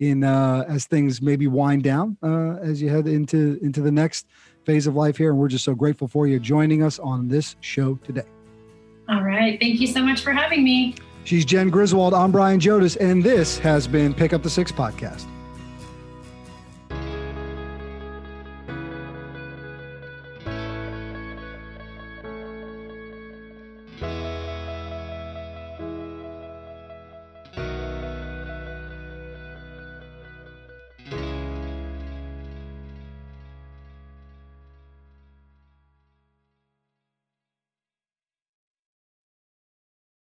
in 0.00 0.24
uh, 0.24 0.64
as 0.68 0.86
things 0.86 1.22
maybe 1.22 1.46
wind 1.46 1.82
down 1.82 2.16
uh, 2.22 2.56
as 2.56 2.82
you 2.82 2.88
head 2.88 3.06
into 3.06 3.58
into 3.62 3.80
the 3.80 3.92
next 3.92 4.26
phase 4.64 4.86
of 4.86 4.94
life 4.94 5.16
here. 5.16 5.30
And 5.30 5.38
we're 5.38 5.48
just 5.48 5.64
so 5.64 5.74
grateful 5.74 6.08
for 6.08 6.26
you 6.26 6.38
joining 6.38 6.82
us 6.82 6.98
on 6.98 7.28
this 7.28 7.56
show 7.60 7.96
today. 8.04 8.26
All 9.08 9.22
right. 9.22 9.58
Thank 9.60 9.80
you 9.80 9.86
so 9.86 10.02
much 10.02 10.20
for 10.20 10.32
having 10.32 10.64
me. 10.64 10.96
She's 11.24 11.44
Jen 11.44 11.70
Griswold. 11.70 12.14
I'm 12.14 12.30
Brian 12.30 12.60
Jodis, 12.60 12.96
and 13.00 13.22
this 13.22 13.58
has 13.58 13.86
been 13.86 14.14
Pick 14.14 14.32
Up 14.32 14.42
the 14.42 14.50
Six 14.50 14.70
podcast. 14.70 15.26